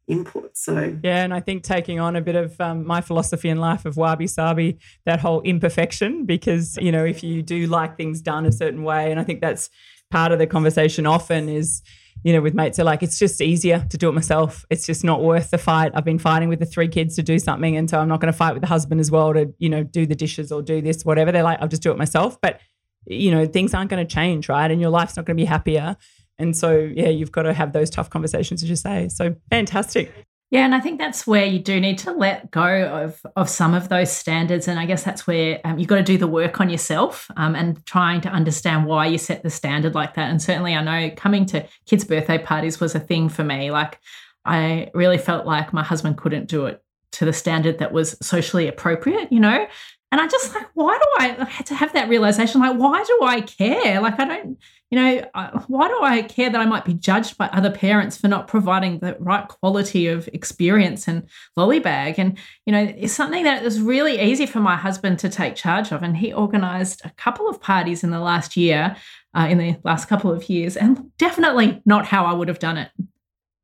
input. 0.06 0.54
So 0.54 0.98
yeah, 1.02 1.24
and 1.24 1.32
I 1.32 1.40
think 1.40 1.62
taking 1.62 1.98
on 1.98 2.14
a 2.14 2.20
bit 2.20 2.36
of 2.36 2.60
um, 2.60 2.86
my 2.86 3.00
philosophy 3.00 3.48
in 3.48 3.56
life 3.56 3.86
of 3.86 3.96
wabi 3.96 4.26
sabi, 4.26 4.76
that 5.06 5.20
whole 5.20 5.40
imperfection, 5.40 6.26
because 6.26 6.76
you 6.76 6.92
know 6.92 7.06
if 7.06 7.22
you 7.22 7.42
do 7.42 7.66
like 7.68 7.96
things 7.96 8.20
done 8.20 8.44
a 8.44 8.52
certain 8.52 8.82
way, 8.82 9.10
and 9.10 9.18
I 9.18 9.24
think 9.24 9.40
that's 9.40 9.70
part 10.10 10.30
of 10.30 10.38
the 10.38 10.46
conversation 10.46 11.06
often 11.06 11.48
is 11.48 11.80
you 12.24 12.32
know, 12.32 12.40
with 12.40 12.54
mates 12.54 12.78
are 12.78 12.84
like, 12.84 13.02
it's 13.02 13.18
just 13.18 13.40
easier 13.42 13.86
to 13.90 13.98
do 13.98 14.08
it 14.08 14.12
myself. 14.12 14.64
It's 14.70 14.86
just 14.86 15.04
not 15.04 15.22
worth 15.22 15.50
the 15.50 15.58
fight. 15.58 15.92
I've 15.94 16.06
been 16.06 16.18
fighting 16.18 16.48
with 16.48 16.58
the 16.58 16.66
three 16.66 16.88
kids 16.88 17.16
to 17.16 17.22
do 17.22 17.38
something. 17.38 17.76
And 17.76 17.88
so 17.88 18.00
I'm 18.00 18.08
not 18.08 18.20
going 18.20 18.32
to 18.32 18.36
fight 18.36 18.54
with 18.54 18.62
the 18.62 18.66
husband 18.66 18.98
as 18.98 19.10
well 19.10 19.34
to, 19.34 19.52
you 19.58 19.68
know, 19.68 19.82
do 19.84 20.06
the 20.06 20.14
dishes 20.14 20.50
or 20.50 20.62
do 20.62 20.80
this, 20.80 21.04
whatever. 21.04 21.30
They're 21.30 21.42
like, 21.42 21.60
I'll 21.60 21.68
just 21.68 21.82
do 21.82 21.92
it 21.92 21.98
myself. 21.98 22.40
But, 22.40 22.60
you 23.06 23.30
know, 23.30 23.44
things 23.46 23.74
aren't 23.74 23.90
going 23.90 24.04
to 24.04 24.12
change, 24.12 24.48
right? 24.48 24.70
And 24.70 24.80
your 24.80 24.88
life's 24.88 25.16
not 25.16 25.26
going 25.26 25.36
to 25.36 25.40
be 25.40 25.44
happier. 25.44 25.98
And 26.38 26.56
so, 26.56 26.76
yeah, 26.76 27.10
you've 27.10 27.30
got 27.30 27.42
to 27.42 27.52
have 27.52 27.74
those 27.74 27.90
tough 27.90 28.08
conversations, 28.08 28.62
as 28.62 28.70
you 28.70 28.76
say. 28.76 29.10
So 29.10 29.36
fantastic. 29.50 30.10
Yeah, 30.50 30.64
and 30.64 30.74
I 30.74 30.78
think 30.78 31.00
that's 31.00 31.26
where 31.26 31.46
you 31.46 31.58
do 31.58 31.80
need 31.80 31.98
to 31.98 32.12
let 32.12 32.50
go 32.50 32.86
of 32.86 33.20
of 33.34 33.48
some 33.48 33.74
of 33.74 33.88
those 33.88 34.12
standards, 34.12 34.68
and 34.68 34.78
I 34.78 34.86
guess 34.86 35.02
that's 35.02 35.26
where 35.26 35.60
um, 35.64 35.78
you've 35.78 35.88
got 35.88 35.96
to 35.96 36.02
do 36.02 36.16
the 36.16 36.28
work 36.28 36.60
on 36.60 36.70
yourself 36.70 37.28
um, 37.36 37.56
and 37.56 37.84
trying 37.86 38.20
to 38.20 38.28
understand 38.28 38.86
why 38.86 39.06
you 39.06 39.18
set 39.18 39.42
the 39.42 39.50
standard 39.50 39.94
like 39.96 40.14
that. 40.14 40.30
And 40.30 40.40
certainly, 40.40 40.74
I 40.74 40.82
know 40.82 41.12
coming 41.16 41.44
to 41.46 41.66
kids' 41.86 42.04
birthday 42.04 42.38
parties 42.38 42.78
was 42.78 42.94
a 42.94 43.00
thing 43.00 43.28
for 43.28 43.42
me. 43.42 43.72
Like, 43.72 43.98
I 44.44 44.90
really 44.94 45.18
felt 45.18 45.44
like 45.46 45.72
my 45.72 45.82
husband 45.82 46.18
couldn't 46.18 46.48
do 46.48 46.66
it 46.66 46.82
to 47.12 47.24
the 47.24 47.32
standard 47.32 47.78
that 47.78 47.92
was 47.92 48.16
socially 48.20 48.68
appropriate, 48.68 49.32
you 49.32 49.40
know. 49.40 49.66
And 50.12 50.20
I 50.20 50.28
just 50.28 50.54
like, 50.54 50.68
why 50.74 50.96
do 50.96 51.04
I, 51.18 51.36
I 51.40 51.44
had 51.46 51.66
to 51.66 51.74
have 51.74 51.92
that 51.94 52.08
realization? 52.08 52.60
Like, 52.60 52.76
why 52.76 53.02
do 53.02 53.18
I 53.24 53.40
care? 53.40 54.00
Like, 54.00 54.20
I 54.20 54.24
don't, 54.24 54.58
you 54.94 55.00
know, 55.00 55.28
why 55.66 55.88
do 55.88 55.98
I 56.02 56.22
care 56.22 56.48
that 56.50 56.60
I 56.60 56.66
might 56.66 56.84
be 56.84 56.94
judged 56.94 57.36
by 57.36 57.48
other 57.48 57.68
parents 57.68 58.16
for 58.16 58.28
not 58.28 58.46
providing 58.46 59.00
the 59.00 59.16
right 59.18 59.48
quality 59.48 60.06
of 60.06 60.28
experience 60.32 61.08
and 61.08 61.28
lollybag? 61.58 62.14
And, 62.16 62.38
you 62.64 62.70
know, 62.70 62.94
it's 62.96 63.12
something 63.12 63.42
that 63.42 63.64
was 63.64 63.80
really 63.80 64.20
easy 64.20 64.46
for 64.46 64.60
my 64.60 64.76
husband 64.76 65.18
to 65.18 65.28
take 65.28 65.56
charge 65.56 65.90
of. 65.90 66.04
And 66.04 66.16
he 66.16 66.32
organized 66.32 67.00
a 67.04 67.10
couple 67.10 67.48
of 67.48 67.60
parties 67.60 68.04
in 68.04 68.10
the 68.10 68.20
last 68.20 68.56
year, 68.56 68.94
uh, 69.36 69.48
in 69.50 69.58
the 69.58 69.76
last 69.82 70.06
couple 70.06 70.30
of 70.30 70.48
years, 70.48 70.76
and 70.76 71.10
definitely 71.18 71.82
not 71.84 72.06
how 72.06 72.24
I 72.24 72.32
would 72.32 72.46
have 72.46 72.60
done 72.60 72.76
it. 72.76 72.92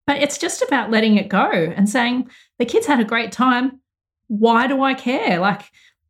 But 0.08 0.20
it's 0.20 0.36
just 0.36 0.62
about 0.62 0.90
letting 0.90 1.16
it 1.16 1.28
go 1.28 1.48
and 1.48 1.88
saying, 1.88 2.28
the 2.58 2.64
kids 2.64 2.88
had 2.88 2.98
a 2.98 3.04
great 3.04 3.30
time. 3.30 3.80
Why 4.26 4.66
do 4.66 4.82
I 4.82 4.94
care? 4.94 5.38
Like, 5.38 5.62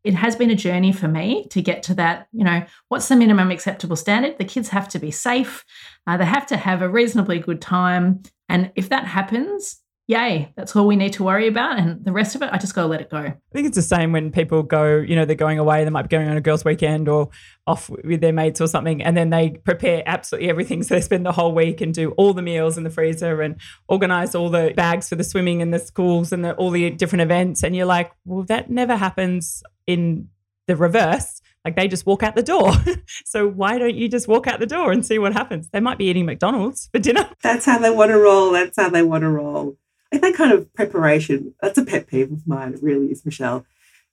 it 0.04 0.14
has 0.14 0.36
been 0.36 0.50
a 0.50 0.54
journey 0.54 0.92
for 0.92 1.08
me 1.08 1.46
to 1.50 1.60
get 1.60 1.82
to 1.84 1.94
that. 1.94 2.26
You 2.32 2.44
know, 2.44 2.64
what's 2.88 3.08
the 3.08 3.16
minimum 3.16 3.50
acceptable 3.50 3.96
standard? 3.96 4.38
The 4.38 4.44
kids 4.44 4.68
have 4.68 4.88
to 4.88 4.98
be 4.98 5.10
safe, 5.10 5.64
uh, 6.06 6.16
they 6.16 6.24
have 6.24 6.46
to 6.46 6.56
have 6.56 6.82
a 6.82 6.88
reasonably 6.88 7.38
good 7.38 7.60
time. 7.60 8.22
And 8.48 8.72
if 8.74 8.88
that 8.88 9.06
happens, 9.06 9.80
yay, 10.11 10.53
that's 10.57 10.75
all 10.75 10.88
we 10.88 10.96
need 10.96 11.12
to 11.12 11.23
worry 11.23 11.46
about. 11.46 11.79
And 11.79 12.05
the 12.05 12.11
rest 12.11 12.35
of 12.35 12.42
it, 12.42 12.51
I 12.53 12.59
just 12.59 12.75
got 12.75 12.83
to 12.83 12.88
let 12.88 13.01
it 13.01 13.11
go. 13.11 13.18
I 13.18 13.37
think 13.53 13.68
it's 13.68 13.77
the 13.77 13.83
same 13.83 14.11
when 14.11 14.33
people 14.33 14.64
go, 14.64 14.96
you 14.96 15.14
know, 15.14 15.25
they're 15.25 15.37
going 15.37 15.61
away, 15.61 15.85
they 15.85 15.90
might 15.90 16.03
be 16.03 16.09
going 16.09 16.29
on 16.29 16.37
a 16.37 16.40
girls' 16.40 16.64
weekend 16.64 17.09
or 17.09 17.31
off 17.64 17.88
with 17.88 18.20
their 18.20 18.33
mates 18.33 18.61
or 18.61 18.66
something, 18.66 19.01
and 19.01 19.16
then 19.16 19.31
they 19.31 19.51
prepare 19.51 20.03
absolutely 20.05 20.51
everything. 20.51 20.81
So 20.90 20.94
they 20.94 21.03
spend 21.03 21.25
the 21.25 21.31
whole 21.31 21.55
week 21.55 21.81
and 21.81 21.94
do 21.94 22.11
all 22.12 22.33
the 22.33 22.42
meals 22.42 22.77
in 22.77 22.83
the 22.83 22.90
freezer 22.90 23.42
and 23.42 23.61
organize 23.87 24.35
all 24.35 24.51
the 24.51 24.73
bags 24.75 25.09
for 25.09 25.14
the 25.14 25.23
swimming 25.23 25.62
and 25.62 25.73
the 25.73 25.79
schools 25.79 26.33
and 26.33 26.44
the, 26.44 26.55
all 26.55 26.70
the 26.70 26.90
different 26.90 27.23
events. 27.23 27.62
And 27.62 27.77
you're 27.77 27.87
like, 27.87 28.11
well, 28.25 28.42
that 28.44 28.70
never 28.70 28.96
happens 28.96 29.62
in 29.87 30.29
the 30.66 30.75
reverse. 30.75 31.40
Like 31.64 31.77
they 31.77 31.87
just 31.87 32.07
walk 32.07 32.25
out 32.25 32.35
the 32.35 32.42
door. 32.42 32.73
so 33.25 33.46
why 33.46 33.79
don't 33.79 33.94
you 33.94 34.09
just 34.09 34.27
walk 34.27 34.49
out 34.49 34.59
the 34.59 34.66
door 34.66 34.90
and 34.90 35.07
see 35.07 35.18
what 35.18 35.33
happens? 35.33 35.68
They 35.68 35.81
might 35.81 35.99
be 35.99 36.07
eating 36.07 36.27
McDonald's 36.27 36.88
for 36.92 36.99
dinner. 36.99 37.31
That's 37.42 37.66
how 37.66 37.79
they 37.79 37.90
want 37.90 38.11
to 38.11 38.18
roll. 38.18 38.51
That's 38.51 38.77
how 38.77 38.88
they 38.88 39.03
want 39.03 39.23
to 39.23 39.29
roll. 39.29 39.77
That 40.12 40.35
kind 40.35 40.53
of 40.53 40.73
preparation, 40.75 41.55
that's 41.61 41.79
a 41.79 41.85
pet 41.85 42.07
peeve 42.07 42.33
of 42.33 42.46
mine, 42.46 42.75
it 42.75 42.83
really 42.83 43.07
is, 43.07 43.25
Michelle. 43.25 43.64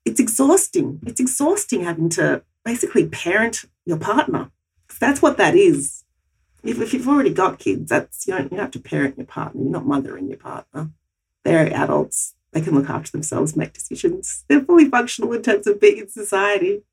It's 0.06 0.20
exhausting. 0.20 1.00
It's 1.06 1.20
exhausting 1.20 1.84
having 1.84 2.10
to 2.12 2.44
basically 2.64 3.08
parent 3.08 3.66
your 3.86 3.98
partner. 3.98 4.52
That's 5.00 5.22
what 5.22 5.38
that 5.38 5.56
is. 5.56 6.04
If, 6.64 6.80
if 6.82 6.94
you've 6.94 7.08
already 7.08 7.34
got 7.34 7.60
kids, 7.60 7.90
that's 7.90 8.28
you 8.28 8.34
don't, 8.34 8.44
you 8.44 8.50
don't 8.50 8.60
have 8.60 8.72
to 8.72 8.80
parent 8.80 9.18
your 9.18 9.26
partner. 9.26 9.62
You're 9.62 9.72
not 9.72 9.86
mothering 9.86 10.28
your 10.28 10.38
partner. 10.38 10.92
They're 11.44 11.74
adults 11.74 12.36
they 12.52 12.62
can 12.62 12.76
look 12.76 12.90
after 12.90 13.12
themselves, 13.12 13.56
make 13.56 13.74
decisions. 13.74 14.44
They're 14.48 14.64
fully 14.64 14.90
functional 14.90 15.34
in 15.34 15.42
terms 15.42 15.68
of 15.68 15.80
being 15.80 15.98
in 15.98 16.10
society. 16.10 16.84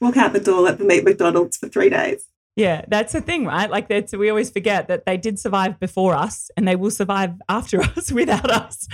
Walk 0.00 0.16
out 0.16 0.32
the 0.32 0.40
door, 0.40 0.60
let 0.60 0.78
them 0.78 0.90
eat 0.90 1.04
McDonald's 1.04 1.56
for 1.56 1.68
three 1.68 1.90
days. 1.90 2.26
Yeah, 2.60 2.84
that's 2.88 3.14
the 3.14 3.22
thing, 3.22 3.46
right? 3.46 3.70
Like 3.70 3.88
that's 3.88 4.14
we 4.14 4.28
always 4.28 4.50
forget 4.50 4.86
that 4.88 5.06
they 5.06 5.16
did 5.16 5.38
survive 5.38 5.80
before 5.80 6.14
us 6.14 6.50
and 6.58 6.68
they 6.68 6.76
will 6.76 6.90
survive 6.90 7.32
after 7.48 7.80
us 7.96 8.12
without 8.12 8.50
us. 8.50 8.86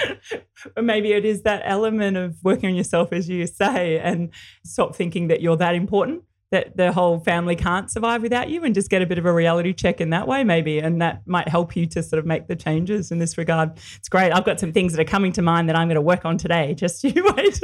or 0.77 0.85
maybe 0.85 1.13
it 1.13 1.25
is 1.25 1.43
that 1.43 1.63
element 1.65 2.17
of 2.17 2.37
working 2.45 2.69
on 2.69 2.77
yourself 2.77 3.13
as 3.13 3.29
you 3.29 3.45
say 3.49 3.99
and 3.99 4.31
stop 4.65 4.95
thinking 4.95 5.27
that 5.29 5.41
you're 5.41 5.57
that 5.57 5.75
important 5.75 6.23
that 6.53 6.77
the 6.77 6.93
whole 6.93 7.19
family 7.19 7.57
can't 7.57 7.91
survive 7.91 8.23
without 8.23 8.49
you 8.49 8.63
and 8.63 8.73
just 8.73 8.89
get 8.89 9.03
a 9.03 9.07
bit 9.07 9.19
of 9.19 9.27
a 9.27 9.33
reality 9.33 9.73
check 9.73 10.01
in 10.01 10.11
that 10.11 10.29
way 10.29 10.45
maybe. 10.45 10.79
And 10.79 11.03
that 11.03 11.27
might 11.27 11.49
help 11.49 11.75
you 11.75 11.87
to 11.87 12.05
sort 12.05 12.21
of 12.21 12.25
make 12.25 12.47
the 12.47 12.55
changes 12.55 13.11
in 13.11 13.19
this 13.19 13.37
regard. 13.37 13.73
It's 13.97 14.09
great. 14.09 14.31
I've 14.31 14.45
got 14.45 14.61
some 14.61 14.73
things 14.73 14.93
that 14.93 15.01
are 15.01 15.11
coming 15.11 15.33
to 15.33 15.43
mind 15.43 15.69
that 15.69 15.75
i'm 15.75 15.89
going 15.89 15.97
to 15.97 16.01
work 16.01 16.25
on 16.25 16.39
today. 16.39 16.73
Just 16.75 17.03
you 17.17 17.33
wait 17.37 17.61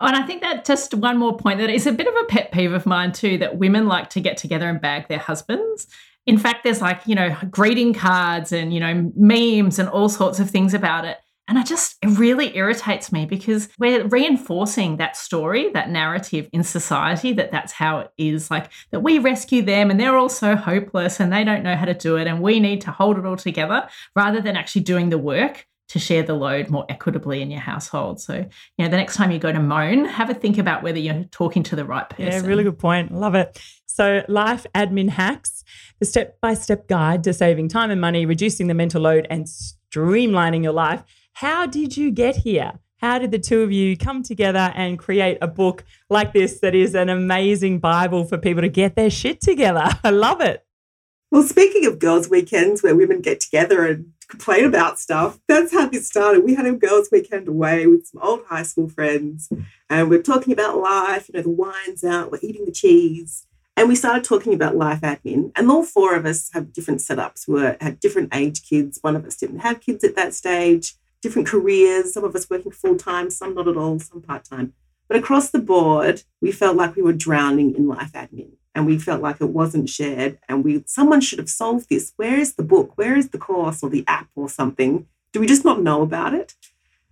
Oh, 0.00 0.06
and 0.06 0.16
I 0.16 0.22
think 0.22 0.40
that 0.40 0.64
just 0.64 0.94
one 0.94 1.18
more 1.18 1.36
point 1.36 1.58
that 1.58 1.68
is 1.68 1.86
a 1.86 1.92
bit 1.92 2.06
of 2.06 2.14
a 2.14 2.24
pet 2.24 2.52
peeve 2.52 2.72
of 2.72 2.86
mine 2.86 3.12
too 3.12 3.36
that 3.38 3.58
women 3.58 3.86
like 3.86 4.08
to 4.10 4.20
get 4.20 4.38
together 4.38 4.66
and 4.68 4.80
bag 4.80 5.08
their 5.08 5.18
husbands. 5.18 5.86
In 6.26 6.38
fact, 6.38 6.64
there's 6.64 6.80
like, 6.80 7.02
you 7.06 7.14
know, 7.14 7.36
greeting 7.50 7.92
cards 7.92 8.50
and, 8.50 8.72
you 8.72 8.80
know, 8.80 9.12
memes 9.14 9.78
and 9.78 9.88
all 9.90 10.08
sorts 10.08 10.40
of 10.40 10.48
things 10.48 10.72
about 10.72 11.04
it. 11.04 11.18
And 11.48 11.58
I 11.58 11.64
just, 11.64 11.96
it 12.00 12.16
really 12.18 12.56
irritates 12.56 13.10
me 13.10 13.26
because 13.26 13.68
we're 13.78 14.06
reinforcing 14.06 14.98
that 14.98 15.16
story, 15.16 15.68
that 15.72 15.90
narrative 15.90 16.48
in 16.52 16.62
society 16.62 17.32
that 17.32 17.50
that's 17.50 17.72
how 17.72 17.98
it 17.98 18.12
is. 18.16 18.50
Like 18.50 18.70
that 18.92 19.00
we 19.00 19.18
rescue 19.18 19.60
them 19.60 19.90
and 19.90 19.98
they're 19.98 20.16
all 20.16 20.28
so 20.28 20.54
hopeless 20.54 21.18
and 21.20 21.32
they 21.32 21.44
don't 21.44 21.64
know 21.64 21.74
how 21.74 21.86
to 21.86 21.94
do 21.94 22.16
it 22.16 22.26
and 22.26 22.40
we 22.40 22.60
need 22.60 22.80
to 22.82 22.92
hold 22.92 23.18
it 23.18 23.26
all 23.26 23.36
together 23.36 23.88
rather 24.14 24.40
than 24.40 24.56
actually 24.56 24.82
doing 24.82 25.10
the 25.10 25.18
work 25.18 25.66
to 25.90 25.98
share 25.98 26.22
the 26.22 26.34
load 26.34 26.70
more 26.70 26.86
equitably 26.88 27.42
in 27.42 27.50
your 27.50 27.60
household. 27.60 28.20
So, 28.20 28.34
you 28.34 28.84
know, 28.84 28.88
the 28.88 28.96
next 28.96 29.16
time 29.16 29.32
you 29.32 29.40
go 29.40 29.52
to 29.52 29.58
moan, 29.58 30.04
have 30.04 30.30
a 30.30 30.34
think 30.34 30.56
about 30.56 30.84
whether 30.84 31.00
you're 31.00 31.24
talking 31.32 31.64
to 31.64 31.76
the 31.76 31.84
right 31.84 32.08
person. 32.08 32.26
Yeah, 32.26 32.48
really 32.48 32.62
good 32.62 32.78
point. 32.78 33.12
Love 33.12 33.34
it. 33.34 33.60
So, 33.86 34.22
life 34.28 34.66
admin 34.72 35.08
hacks, 35.08 35.64
the 35.98 36.06
step 36.06 36.40
by 36.40 36.54
step 36.54 36.86
guide 36.86 37.24
to 37.24 37.32
saving 37.32 37.68
time 37.68 37.90
and 37.90 38.00
money, 38.00 38.24
reducing 38.24 38.68
the 38.68 38.74
mental 38.74 39.02
load, 39.02 39.26
and 39.30 39.46
streamlining 39.46 40.62
your 40.62 40.72
life. 40.72 41.02
How 41.32 41.66
did 41.66 41.96
you 41.96 42.12
get 42.12 42.36
here? 42.36 42.78
How 42.98 43.18
did 43.18 43.32
the 43.32 43.38
two 43.40 43.62
of 43.62 43.72
you 43.72 43.96
come 43.96 44.22
together 44.22 44.72
and 44.76 44.96
create 44.96 45.38
a 45.40 45.48
book 45.48 45.84
like 46.08 46.32
this 46.32 46.60
that 46.60 46.74
is 46.74 46.94
an 46.94 47.08
amazing 47.08 47.80
Bible 47.80 48.24
for 48.24 48.38
people 48.38 48.62
to 48.62 48.68
get 48.68 48.94
their 48.94 49.10
shit 49.10 49.40
together? 49.40 49.88
I 50.04 50.10
love 50.10 50.40
it. 50.40 50.64
Well, 51.30 51.44
speaking 51.44 51.86
of 51.86 52.00
girls' 52.00 52.28
weekends 52.28 52.82
where 52.82 52.96
women 52.96 53.20
get 53.20 53.38
together 53.38 53.86
and 53.86 54.12
complain 54.26 54.64
about 54.64 54.98
stuff, 54.98 55.38
that's 55.46 55.72
how 55.72 55.88
this 55.88 56.08
started. 56.08 56.44
We 56.44 56.56
had 56.56 56.66
a 56.66 56.72
girls' 56.72 57.08
weekend 57.12 57.46
away 57.46 57.86
with 57.86 58.06
some 58.06 58.20
old 58.20 58.44
high 58.48 58.64
school 58.64 58.88
friends, 58.88 59.48
and 59.88 60.10
we're 60.10 60.22
talking 60.22 60.52
about 60.52 60.78
life. 60.78 61.28
You 61.28 61.38
know, 61.38 61.42
the 61.42 61.50
wine's 61.50 62.02
out, 62.02 62.32
we're 62.32 62.40
eating 62.42 62.64
the 62.64 62.72
cheese, 62.72 63.46
and 63.76 63.88
we 63.88 63.94
started 63.94 64.24
talking 64.24 64.54
about 64.54 64.74
life 64.74 65.02
admin. 65.02 65.52
And 65.54 65.70
all 65.70 65.84
four 65.84 66.16
of 66.16 66.26
us 66.26 66.50
have 66.52 66.72
different 66.72 66.98
setups. 66.98 67.46
We 67.46 67.60
had 67.80 68.00
different 68.00 68.34
age 68.34 68.68
kids. 68.68 68.98
One 69.00 69.14
of 69.14 69.24
us 69.24 69.36
didn't 69.36 69.60
have 69.60 69.80
kids 69.80 70.02
at 70.02 70.16
that 70.16 70.34
stage 70.34 70.94
different 71.22 71.46
careers, 71.46 72.14
some 72.14 72.24
of 72.24 72.34
us 72.34 72.48
working 72.48 72.72
full 72.72 72.96
time, 72.96 73.28
some 73.28 73.54
not 73.54 73.68
at 73.68 73.76
all, 73.76 73.98
some 73.98 74.22
part 74.22 74.42
time. 74.42 74.72
But 75.06 75.18
across 75.18 75.50
the 75.50 75.58
board, 75.58 76.22
we 76.40 76.50
felt 76.50 76.76
like 76.76 76.96
we 76.96 77.02
were 77.02 77.12
drowning 77.12 77.74
in 77.74 77.86
life 77.86 78.12
admin 78.12 78.52
and 78.74 78.86
we 78.86 78.98
felt 78.98 79.22
like 79.22 79.40
it 79.40 79.50
wasn't 79.50 79.88
shared 79.88 80.38
and 80.48 80.64
we 80.64 80.84
someone 80.86 81.20
should 81.20 81.38
have 81.38 81.48
solved 81.48 81.88
this. 81.88 82.12
Where 82.16 82.38
is 82.38 82.54
the 82.54 82.62
book? 82.62 82.96
Where 82.96 83.16
is 83.16 83.30
the 83.30 83.38
course 83.38 83.82
or 83.82 83.90
the 83.90 84.04
app 84.06 84.28
or 84.34 84.48
something? 84.48 85.06
Do 85.32 85.40
we 85.40 85.46
just 85.46 85.64
not 85.64 85.82
know 85.82 86.02
about 86.02 86.34
it? 86.34 86.54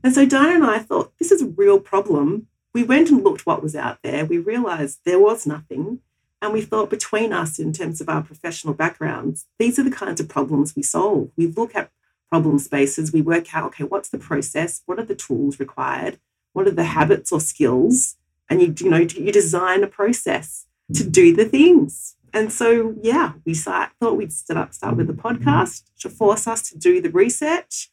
And 0.02 0.14
so 0.14 0.24
Dinah 0.24 0.54
and 0.54 0.64
I 0.64 0.78
thought 0.78 1.12
this 1.18 1.32
is 1.32 1.42
a 1.42 1.46
real 1.46 1.80
problem 1.80 2.46
we 2.78 2.84
went 2.84 3.10
and 3.10 3.24
looked 3.24 3.44
what 3.44 3.60
was 3.60 3.74
out 3.74 3.98
there. 4.04 4.24
We 4.24 4.38
realized 4.38 5.00
there 5.04 5.18
was 5.18 5.48
nothing. 5.48 5.98
And 6.40 6.52
we 6.52 6.62
thought 6.62 6.90
between 6.90 7.32
us, 7.32 7.58
in 7.58 7.72
terms 7.72 8.00
of 8.00 8.08
our 8.08 8.22
professional 8.22 8.72
backgrounds, 8.72 9.46
these 9.58 9.80
are 9.80 9.82
the 9.82 9.90
kinds 9.90 10.20
of 10.20 10.28
problems 10.28 10.76
we 10.76 10.84
solve. 10.84 11.30
We 11.36 11.48
look 11.48 11.74
at 11.74 11.90
problem 12.30 12.60
spaces, 12.60 13.12
we 13.12 13.20
work 13.20 13.52
out, 13.52 13.64
okay, 13.64 13.82
what's 13.82 14.10
the 14.10 14.18
process? 14.18 14.82
What 14.86 15.00
are 15.00 15.04
the 15.04 15.16
tools 15.16 15.58
required? 15.58 16.20
What 16.52 16.68
are 16.68 16.72
the 16.72 16.84
habits 16.84 17.32
or 17.32 17.40
skills? 17.40 18.14
And 18.48 18.62
you, 18.62 18.72
you 18.78 18.90
know, 18.90 18.98
you 18.98 19.32
design 19.32 19.82
a 19.82 19.88
process 19.88 20.66
to 20.94 21.04
hmm. 21.04 21.10
do 21.10 21.36
the 21.36 21.44
things. 21.44 22.16
And 22.32 22.52
so, 22.52 22.94
yeah, 23.02 23.32
we 23.44 23.54
start, 23.54 23.90
thought 24.00 24.16
we'd 24.16 24.32
start, 24.32 24.74
start 24.74 24.96
with 24.96 25.08
a 25.08 25.14
podcast 25.14 25.84
to 26.00 26.10
force 26.10 26.46
us 26.46 26.68
to 26.70 26.78
do 26.78 27.00
the 27.00 27.10
research. 27.10 27.90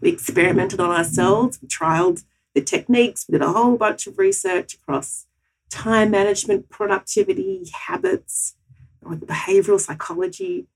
We 0.00 0.10
experimented 0.10 0.80
on 0.80 0.90
ourselves, 0.90 1.60
we 1.62 1.68
trialed 1.68 2.24
the 2.54 2.60
techniques, 2.60 3.26
we 3.28 3.32
did 3.32 3.42
a 3.42 3.52
whole 3.52 3.76
bunch 3.76 4.06
of 4.06 4.18
research 4.18 4.74
across 4.74 5.26
time 5.70 6.10
management, 6.10 6.68
productivity, 6.70 7.70
habits, 7.86 8.56
behavioral 9.04 9.80
psychology, 9.80 10.66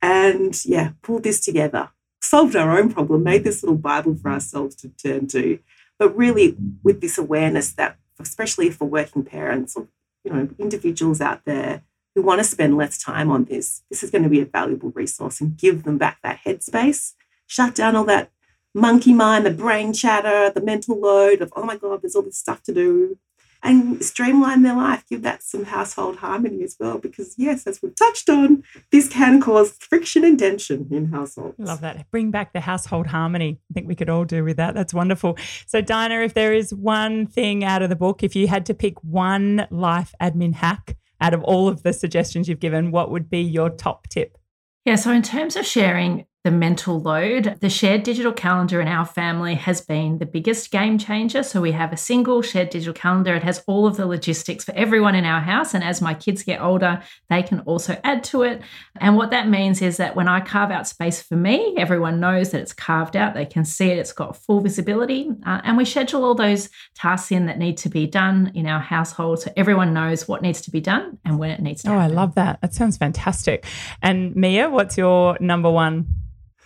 and 0.00 0.64
yeah, 0.64 0.92
pulled 1.02 1.24
this 1.24 1.40
together, 1.40 1.90
solved 2.20 2.56
our 2.56 2.78
own 2.78 2.92
problem, 2.92 3.22
made 3.22 3.44
this 3.44 3.62
little 3.62 3.76
Bible 3.76 4.14
for 4.14 4.30
ourselves 4.30 4.76
to 4.76 4.88
turn 4.88 5.26
to. 5.28 5.58
But 5.98 6.16
really, 6.16 6.56
with 6.82 7.00
this 7.00 7.18
awareness 7.18 7.72
that, 7.74 7.96
especially 8.18 8.70
for 8.70 8.86
working 8.86 9.24
parents 9.24 9.76
or 9.76 9.88
you 10.26 10.32
know 10.32 10.48
individuals 10.58 11.20
out 11.20 11.44
there 11.44 11.82
who 12.14 12.22
want 12.22 12.40
to 12.40 12.44
spend 12.44 12.76
less 12.76 12.98
time 12.98 13.30
on 13.30 13.44
this, 13.44 13.82
this 13.90 14.02
is 14.02 14.10
going 14.10 14.24
to 14.24 14.30
be 14.30 14.40
a 14.40 14.46
valuable 14.46 14.90
resource 14.90 15.40
and 15.40 15.56
give 15.56 15.84
them 15.84 15.98
back 15.98 16.18
that 16.22 16.40
headspace, 16.44 17.12
shut 17.46 17.74
down 17.74 17.94
all 17.94 18.04
that 18.04 18.30
monkey 18.74 19.12
mind, 19.12 19.46
the 19.46 19.50
brain 19.50 19.92
chatter, 19.92 20.50
the 20.50 20.60
mental 20.60 20.98
load 20.98 21.40
of, 21.42 21.52
oh 21.54 21.64
my 21.64 21.76
God, 21.76 22.02
there's 22.02 22.16
all 22.16 22.22
this 22.22 22.38
stuff 22.38 22.62
to 22.64 22.72
do, 22.72 23.18
and 23.66 24.02
streamline 24.04 24.62
their 24.62 24.76
life, 24.76 25.04
give 25.08 25.22
that 25.22 25.42
some 25.42 25.64
household 25.64 26.16
harmony 26.16 26.62
as 26.62 26.76
well. 26.78 26.98
Because, 26.98 27.34
yes, 27.36 27.66
as 27.66 27.82
we've 27.82 27.94
touched 27.94 28.28
on, 28.30 28.62
this 28.92 29.08
can 29.08 29.40
cause 29.40 29.76
friction 29.80 30.24
and 30.24 30.38
tension 30.38 30.88
in 30.90 31.06
households. 31.10 31.58
Love 31.58 31.80
that. 31.80 32.10
Bring 32.10 32.30
back 32.30 32.52
the 32.52 32.60
household 32.60 33.08
harmony. 33.08 33.58
I 33.70 33.74
think 33.74 33.88
we 33.88 33.94
could 33.94 34.08
all 34.08 34.24
do 34.24 34.44
with 34.44 34.56
that. 34.56 34.74
That's 34.74 34.94
wonderful. 34.94 35.36
So, 35.66 35.80
Dinah, 35.80 36.20
if 36.20 36.34
there 36.34 36.54
is 36.54 36.72
one 36.72 37.26
thing 37.26 37.64
out 37.64 37.82
of 37.82 37.90
the 37.90 37.96
book, 37.96 38.22
if 38.22 38.36
you 38.36 38.46
had 38.48 38.64
to 38.66 38.74
pick 38.74 39.02
one 39.02 39.66
life 39.70 40.14
admin 40.22 40.54
hack 40.54 40.96
out 41.20 41.34
of 41.34 41.42
all 41.42 41.68
of 41.68 41.82
the 41.82 41.92
suggestions 41.92 42.48
you've 42.48 42.60
given, 42.60 42.90
what 42.90 43.10
would 43.10 43.28
be 43.28 43.40
your 43.40 43.70
top 43.70 44.08
tip? 44.08 44.38
Yeah, 44.84 44.94
so 44.94 45.10
in 45.10 45.22
terms 45.22 45.56
of 45.56 45.66
sharing 45.66 46.26
the 46.46 46.50
mental 46.52 47.00
load. 47.00 47.56
The 47.60 47.68
shared 47.68 48.04
digital 48.04 48.32
calendar 48.32 48.80
in 48.80 48.86
our 48.86 49.04
family 49.04 49.56
has 49.56 49.80
been 49.80 50.18
the 50.18 50.26
biggest 50.26 50.70
game 50.70 50.96
changer. 50.96 51.42
So 51.42 51.60
we 51.60 51.72
have 51.72 51.92
a 51.92 51.96
single 51.96 52.40
shared 52.40 52.70
digital 52.70 52.94
calendar. 52.94 53.34
It 53.34 53.42
has 53.42 53.64
all 53.66 53.84
of 53.84 53.96
the 53.96 54.06
logistics 54.06 54.62
for 54.64 54.72
everyone 54.76 55.16
in 55.16 55.24
our 55.24 55.40
house. 55.40 55.74
And 55.74 55.82
as 55.82 56.00
my 56.00 56.14
kids 56.14 56.44
get 56.44 56.62
older, 56.62 57.02
they 57.28 57.42
can 57.42 57.58
also 57.62 57.98
add 58.04 58.22
to 58.30 58.42
it. 58.42 58.62
And 59.00 59.16
what 59.16 59.30
that 59.32 59.48
means 59.48 59.82
is 59.82 59.96
that 59.96 60.14
when 60.14 60.28
I 60.28 60.38
carve 60.38 60.70
out 60.70 60.86
space 60.86 61.20
for 61.20 61.34
me, 61.34 61.74
everyone 61.76 62.20
knows 62.20 62.52
that 62.52 62.60
it's 62.60 62.72
carved 62.72 63.16
out. 63.16 63.34
They 63.34 63.44
can 63.44 63.64
see 63.64 63.90
it, 63.90 63.98
it's 63.98 64.12
got 64.12 64.36
full 64.36 64.60
visibility. 64.60 65.28
Uh, 65.44 65.62
and 65.64 65.76
we 65.76 65.84
schedule 65.84 66.22
all 66.22 66.36
those 66.36 66.68
tasks 66.94 67.32
in 67.32 67.46
that 67.46 67.58
need 67.58 67.76
to 67.78 67.88
be 67.88 68.06
done 68.06 68.52
in 68.54 68.68
our 68.68 68.78
household. 68.78 69.40
So 69.42 69.52
everyone 69.56 69.92
knows 69.92 70.28
what 70.28 70.42
needs 70.42 70.60
to 70.60 70.70
be 70.70 70.80
done 70.80 71.18
and 71.24 71.40
when 71.40 71.50
it 71.50 71.58
needs 71.58 71.82
to 71.82 71.88
Oh, 71.90 71.98
happen. 71.98 72.12
I 72.12 72.14
love 72.14 72.36
that. 72.36 72.60
That 72.60 72.72
sounds 72.72 72.96
fantastic. 72.98 73.66
And 74.00 74.36
Mia, 74.36 74.70
what's 74.70 74.96
your 74.96 75.36
number 75.40 75.68
one? 75.72 76.06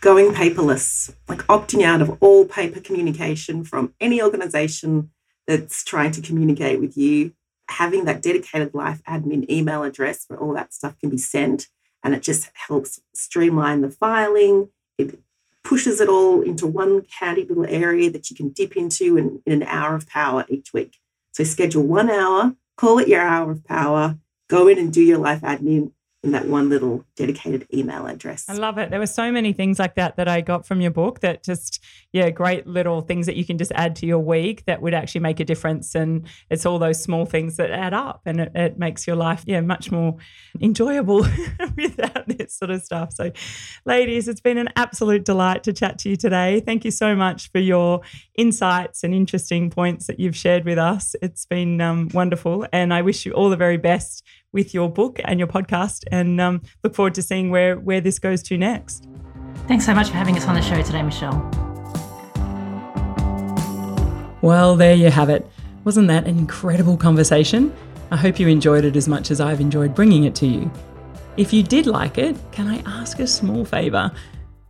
Going 0.01 0.33
paperless, 0.33 1.15
like 1.29 1.41
opting 1.47 1.85
out 1.85 2.01
of 2.01 2.17
all 2.21 2.47
paper 2.47 2.81
communication 2.81 3.65
from 3.65 3.95
any 4.01 4.23
organization 4.23 5.11
that's 5.47 5.85
trying 5.85 6.11
to 6.13 6.23
communicate 6.23 6.81
with 6.81 6.97
you, 6.97 7.33
having 7.69 8.05
that 8.05 8.23
dedicated 8.23 8.75
life 8.75 9.03
admin 9.05 9.49
email 9.51 9.83
address 9.83 10.25
where 10.27 10.39
all 10.39 10.55
that 10.55 10.73
stuff 10.73 10.99
can 10.99 11.11
be 11.11 11.19
sent. 11.19 11.69
And 12.03 12.15
it 12.15 12.23
just 12.23 12.51
helps 12.55 13.01
streamline 13.15 13.83
the 13.83 13.91
filing. 13.91 14.71
It 14.97 15.19
pushes 15.63 16.01
it 16.01 16.09
all 16.09 16.41
into 16.41 16.67
one 16.67 17.05
handy 17.19 17.45
little 17.45 17.67
area 17.67 18.11
that 18.11 18.31
you 18.31 18.37
can 18.37 18.51
dip 18.51 18.77
into 18.77 19.19
in, 19.19 19.43
in 19.45 19.53
an 19.53 19.63
hour 19.65 19.95
of 19.95 20.09
power 20.09 20.47
each 20.49 20.73
week. 20.73 20.97
So 21.33 21.45
schedule 21.45 21.83
one 21.83 22.11
hour, 22.11 22.55
call 22.77 22.99
it 22.99 23.09
your 23.09 23.21
hour 23.21 23.51
of 23.51 23.65
power, 23.65 24.19
go 24.49 24.67
in 24.67 24.79
and 24.79 24.93
do 24.93 25.03
your 25.03 25.19
life 25.19 25.43
admin 25.43 25.93
in 26.23 26.33
that 26.33 26.47
one 26.47 26.69
little 26.69 27.05
dedicated 27.17 27.67
email 27.73 28.07
address. 28.07 28.45
I 28.49 28.53
love 28.53 28.77
it. 28.77 28.91
There 28.91 28.99
were 28.99 29.07
so 29.07 29.33
many 29.33 29.55
things 29.55 29.79
like 29.79 29.95
that 29.95 30.17
that 30.17 30.29
I 30.29 30.43
got 30.43 30.67
from 30.67 30.83
your 30.83 30.91
book 30.91 31.21
that 31.21 31.43
just, 31.43 31.83
yeah, 32.13 32.29
great 32.29 32.67
little 32.67 33.01
things 33.01 33.25
that 33.25 33.37
you 33.37 33.45
can 33.45 33.57
just 33.57 33.73
add 33.73 33.97
to 33.97 34.07
your 34.07 34.19
week 34.19 34.67
that 34.67 34.83
would 34.83 34.93
actually 34.93 35.23
make 35.23 35.41
a 35.41 35.45
difference. 35.45 35.95
And 35.95 36.27
it's 36.51 36.67
all 36.67 36.79
those 36.79 37.03
small 37.03 37.25
things 37.25 37.57
that 37.57 37.71
add 37.71 37.95
up 37.95 38.21
and 38.27 38.41
it, 38.41 38.53
it 38.55 38.79
makes 38.79 39.07
your 39.07 39.17
life, 39.17 39.45
yeah, 39.47 39.63
much 39.63 39.91
more 39.91 40.17
enjoyable 40.61 41.27
without 41.77 42.29
this 42.29 42.55
sort 42.55 42.71
of 42.71 42.83
stuff. 42.83 43.15
So, 43.15 43.33
ladies, 43.87 44.29
it's 44.29 44.43
been 44.43 44.59
an 44.59 44.69
absolute 44.77 45.25
delight 45.25 45.65
to 45.65 45.73
chat 45.73 45.99
to 46.01 46.11
you 46.11 46.17
today. 46.17 46.61
Thank 46.61 46.85
you 46.85 46.91
so 46.91 47.17
much 47.17 47.51
for 47.51 47.61
your 47.61 48.03
insights 48.41 49.05
and 49.05 49.15
interesting 49.15 49.69
points 49.69 50.07
that 50.07 50.19
you've 50.19 50.35
shared 50.35 50.65
with 50.65 50.79
us. 50.79 51.15
It's 51.21 51.45
been 51.45 51.81
um, 51.81 52.09
wonderful. 52.15 52.67
And 52.73 52.95
I 52.95 53.03
wish 53.03 53.27
you 53.27 53.33
all 53.33 53.51
the 53.51 53.57
very 53.57 53.77
best 53.77 54.25
with 54.53 54.73
your 54.73 54.89
book 54.89 55.21
and 55.25 55.39
your 55.39 55.47
podcast 55.47 56.05
and 56.11 56.41
um, 56.41 56.63
look 56.83 56.95
forward 56.95 57.15
to 57.17 57.23
seeing 57.23 57.51
where, 57.51 57.79
where 57.79 58.01
this 58.01 58.19
goes 58.19 58.43
to 58.45 58.57
next. 58.57 59.07
Thanks 59.69 59.85
so 59.85 59.95
much 59.95 60.09
for 60.09 60.15
having 60.15 60.37
us 60.39 60.47
on 60.47 60.55
the 60.55 60.63
show 60.63 60.81
today, 60.81 61.03
Michelle. 61.03 61.39
Well, 64.41 64.75
there 64.75 64.95
you 64.95 65.11
have 65.11 65.29
it. 65.29 65.47
Wasn't 65.85 66.09
that 66.09 66.27
an 66.27 66.39
incredible 66.39 66.97
conversation? 66.97 67.77
I 68.11 68.17
hope 68.17 68.41
you 68.41 68.49
enjoyed 68.49 68.87
it 68.87 68.97
as 68.97 69.07
much 69.07 69.31
as 69.31 69.41
I've 69.41 69.61
enjoyed 69.61 69.95
bringing 69.95 70.25
it 70.25 70.35
to 70.37 70.47
you. 70.47 70.71
If 71.37 71.53
you 71.53 71.63
did 71.63 71.87
like 71.87 72.17
it, 72.17 72.37
can 72.53 72.67
I 72.69 72.83
ask 72.87 73.19
a 73.19 73.27
small 73.27 73.67
favour? 73.67 74.11